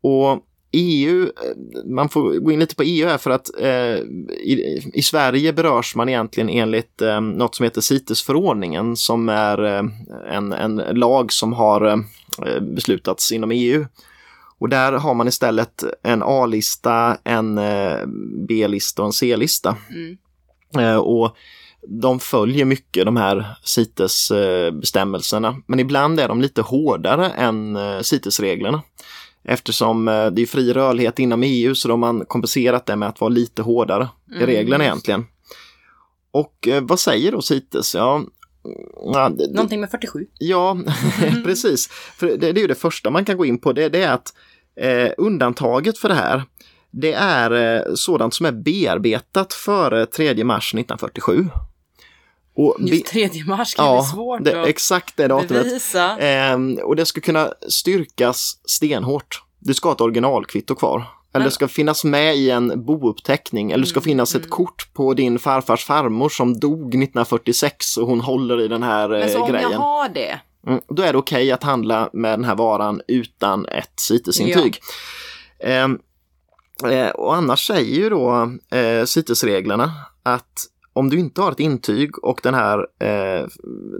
[0.00, 0.44] Och
[0.74, 3.98] EU, eh, man får gå in lite på EU här för att eh,
[4.44, 9.82] i, i Sverige berörs man egentligen enligt eh, något som heter CITES-förordningen som är eh,
[10.36, 13.86] en, en lag som har eh, beslutats inom EU.
[14.58, 18.06] Och där har man istället en A-lista, en eh,
[18.48, 19.76] B-lista och en C-lista.
[19.90, 20.16] Mm.
[20.78, 21.36] Eh, och
[21.88, 25.62] de följer mycket de här CITES-bestämmelserna.
[25.66, 28.82] Men ibland är de lite hårdare än eh, CITES-reglerna.
[29.44, 33.08] Eftersom eh, det är fri rörlighet inom EU så de har man kompenserat det med
[33.08, 35.26] att vara lite hårdare i Mm, reglerna egentligen.
[36.30, 37.94] Och eh, vad säger då CITES?
[37.94, 38.22] Ja,
[39.14, 40.26] ja, det- Någonting med 47.
[40.38, 40.78] Ja,
[41.44, 41.88] precis.
[41.88, 43.72] För det, det är ju det första man kan gå in på.
[43.72, 44.34] Det, det är att
[44.80, 46.42] Eh, undantaget för det här,
[46.90, 47.50] det är
[47.86, 51.46] eh, sådant som är bearbetat före 3 mars 1947.
[52.56, 55.64] Och Just 3 mars kan ja, bli svårt det, att exakt det datumet.
[55.64, 56.16] bevisa.
[56.18, 59.42] Ehm, och det ska kunna styrkas stenhårt.
[59.58, 61.04] Du ska ha ett originalkvitto kvar.
[61.34, 63.70] Eller det ska finnas med i en bouppteckning.
[63.70, 64.50] Eller det ska Mm, finnas ett mm.
[64.50, 69.30] kort på din farfars farmor som dog 1946 och hon håller i den här Men
[69.30, 69.70] så eh, om grejen.
[69.70, 73.66] jag har det, Mm, då är det okej att handla med den här varan utan
[73.66, 74.78] ett CITES-intyg.
[75.60, 75.98] Ehm,
[76.90, 79.92] eh, och annars säger ju då eh, CITES-reglerna
[80.22, 83.46] att om du inte har ett intyg och den här eh,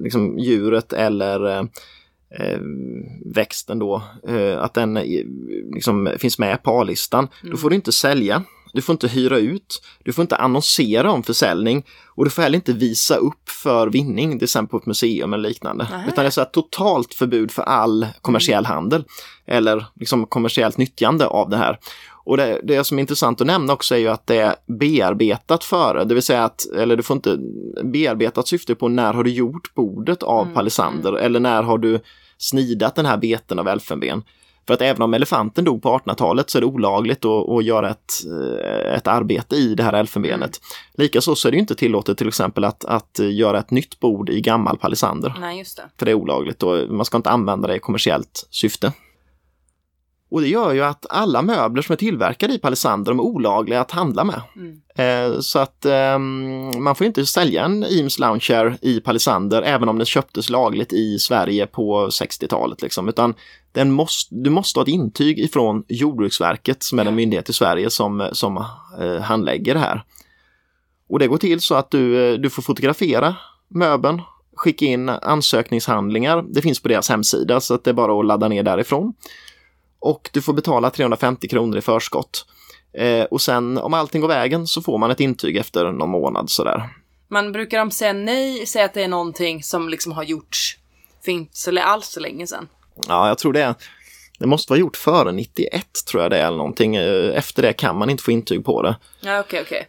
[0.00, 2.58] liksom djuret eller eh,
[3.34, 5.02] växten då, eh, att den eh,
[5.74, 7.58] liksom finns med på A-listan, då Mm.
[7.58, 8.42] får du inte sälja.
[8.74, 12.56] Du får inte hyra ut, du får inte annonsera om försäljning och du får heller
[12.56, 15.86] inte visa upp för vinning, till exempel på ett museum eller liknande.
[15.90, 16.08] Nähä.
[16.08, 19.04] Utan det är så här totalt förbud för all kommersiell handel
[19.46, 21.78] eller liksom kommersiellt nyttjande av det här.
[22.24, 25.64] Och det, det som är intressant att nämna också är ju att det är bearbetat
[25.64, 27.38] före, det vill säga att, eller du får inte
[27.84, 32.00] bearbetat syfte på när har du gjort bordet av Mm, palisander eller när har du
[32.38, 34.22] snidat den här beten av elfenben.
[34.66, 37.90] För att även om elefanten dog på 1800-talet så är det olagligt att, att göra
[37.90, 40.60] ett, eh, ett arbete i det här elfenbenet.
[40.94, 44.40] Likaså så är det inte tillåtet till exempel att, att göra ett nytt bord i
[44.40, 45.34] gammal palisander.
[45.40, 45.82] nej just det.
[45.98, 48.92] För det är olagligt och man ska inte använda det i kommersiellt syfte.
[50.34, 53.80] Och det gör ju att alla möbler som är tillverkade i palisander de är olagliga
[53.80, 54.40] att handla med.
[54.56, 54.80] Mm.
[54.96, 59.98] Eh, så att ehm, man får inte sälja en Eames Loungechair i palisander även om
[59.98, 62.82] den köptes lagligt i Sverige på 60-talet.
[62.82, 63.08] Liksom.
[63.08, 63.34] Utan
[63.72, 67.90] den måste, du måste ha ett intyg ifrån Jordbruksverket som är den myndighet i Sverige
[67.90, 68.64] som, som
[69.00, 70.04] eh, handlägger det här.
[71.08, 73.36] Och det går till så att du, eh, du får fotografera
[73.68, 74.22] möbeln,
[74.56, 76.44] skicka in ansökningshandlingar.
[76.48, 79.14] Det finns på deras hemsida så att det är bara att ladda ner därifrån.
[80.04, 82.46] Och du får betala 350 kronor i förskott.
[82.92, 86.50] Eh, och sen om allting går vägen så får man ett intyg efter någon månad
[86.50, 86.88] sådär.
[87.28, 90.78] Men brukar de säga nej, säga att det är någonting som liksom har gjorts
[91.24, 92.68] för inte så alls så länge sedan?
[93.08, 93.74] Ja, jag tror det.
[94.38, 96.96] Det måste vara gjort före 91 tror jag det är eller någonting.
[96.96, 98.96] Eh, Efter det kan man inte få intyg på det.
[99.20, 99.78] Ja, okej, okej.
[99.78, 99.86] Eh,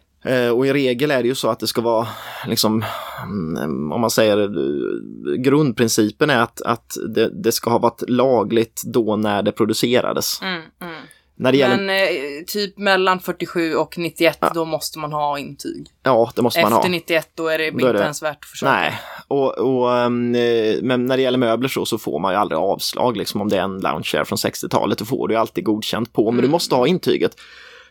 [0.54, 2.06] Och i regel är det ju så att det ska vara,
[2.46, 2.84] liksom,
[3.22, 8.82] mm, om man säger eh, grundprincipen är att, att det, det ska ha varit lagligt
[8.86, 10.42] då när det producerades.
[10.42, 10.94] Mm, mm.
[11.38, 15.86] När det gäller, Men eh, typ mellan 47 och 91, då måste man ha intyg.
[16.02, 16.78] ja, det måste man ha.
[16.78, 18.72] Efter 91, då är det Då är inte det- ens värt att försöka.
[18.72, 18.94] Nej,
[19.28, 22.58] och, och, ehm, eh, men när det gäller möbler så, så får man ju aldrig
[22.58, 23.16] avslag.
[23.16, 26.36] Liksom, om det är en loungechair från 60-talet, då får du alltid godkänt på, men
[26.36, 26.50] du Mm.
[26.50, 27.32] måste ha intyget.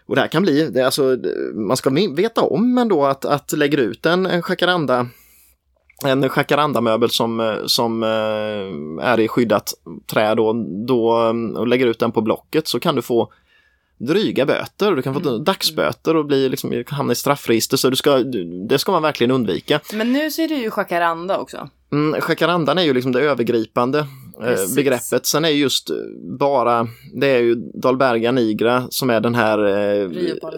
[0.08, 1.18] Och det här kan bli, det är alltså,
[1.54, 5.08] man ska veta om ändå att, att lägger ut en, en jacaranda
[6.06, 9.74] en jacarandamöbel som, eh, som eh, är i skyddat
[10.06, 10.54] trä då,
[10.88, 13.32] då eh, och lägger ut den på Blocket så kan du få
[13.98, 14.92] dryga böter.
[14.92, 15.44] Du kan få Mm.
[15.44, 17.78] dagsböter och bli, liksom, hamna i straffregister.
[17.78, 18.18] Så du ska,
[18.70, 19.80] det ska man verkligen undvika.
[19.94, 21.70] Men nu ser du ju jacaranda också.
[21.92, 24.08] Mm, jacarandan är ju liksom det övergripande
[24.40, 24.76] Precis.
[24.76, 25.26] begreppet.
[25.26, 25.96] Sen är just eh,
[26.40, 30.10] bara, det är ju Dahlberga nigra som är den här eh,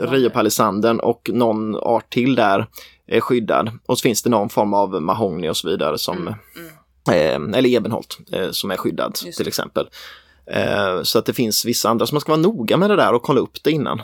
[0.10, 2.68] riopalisanden och någon art till där
[3.08, 3.72] är skyddad.
[3.86, 6.34] Och så finns det någon form av mahogny och så vidare som, Mm,
[7.08, 7.54] mm.
[7.54, 9.90] eh, eller ebenholt eh, som är skyddad Just till exempel.
[10.52, 13.14] Eh, så att det finns vissa andra, så man ska vara noga med det där
[13.14, 14.02] och kolla upp det innan.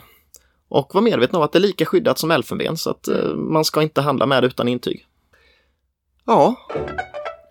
[0.70, 3.66] Och vara medveten om att det är lika skyddat som elfenben så att eh, man
[3.66, 5.06] ska inte handla med det utan intyg.
[6.26, 6.56] Ja,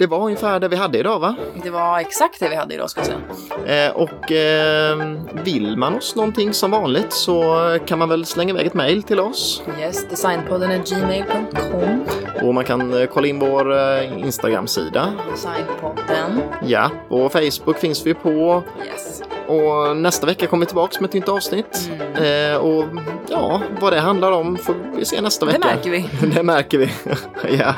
[0.02, 1.34] det var ungefär det vi hade idag va?
[1.62, 3.86] Det var exakt det vi hade idag ska jag säga.
[3.86, 4.96] Eh, och eh,
[5.44, 7.44] vill man oss någonting som vanligt så
[7.86, 9.62] kan man väl slänga iväg ett mejl till oss.
[9.80, 12.04] Yes, designpodden är gmail.com.
[12.42, 15.12] Och man kan eh, kolla in vår eh, Instagram-sida.
[15.30, 16.42] Designpodden.
[16.66, 18.62] Ja, och Facebook finns vi på.
[18.86, 19.22] Yes.
[19.46, 21.90] Och nästa vecka kommer vi tillbaka med ett nytt avsnitt.
[22.16, 22.52] Mm.
[22.52, 22.84] Eh, och
[23.28, 25.66] ja, vad det handlar om får vi se nästa Det vecka.
[25.66, 26.08] märker vi.
[26.34, 26.90] det märker vi.
[27.58, 27.74] ja.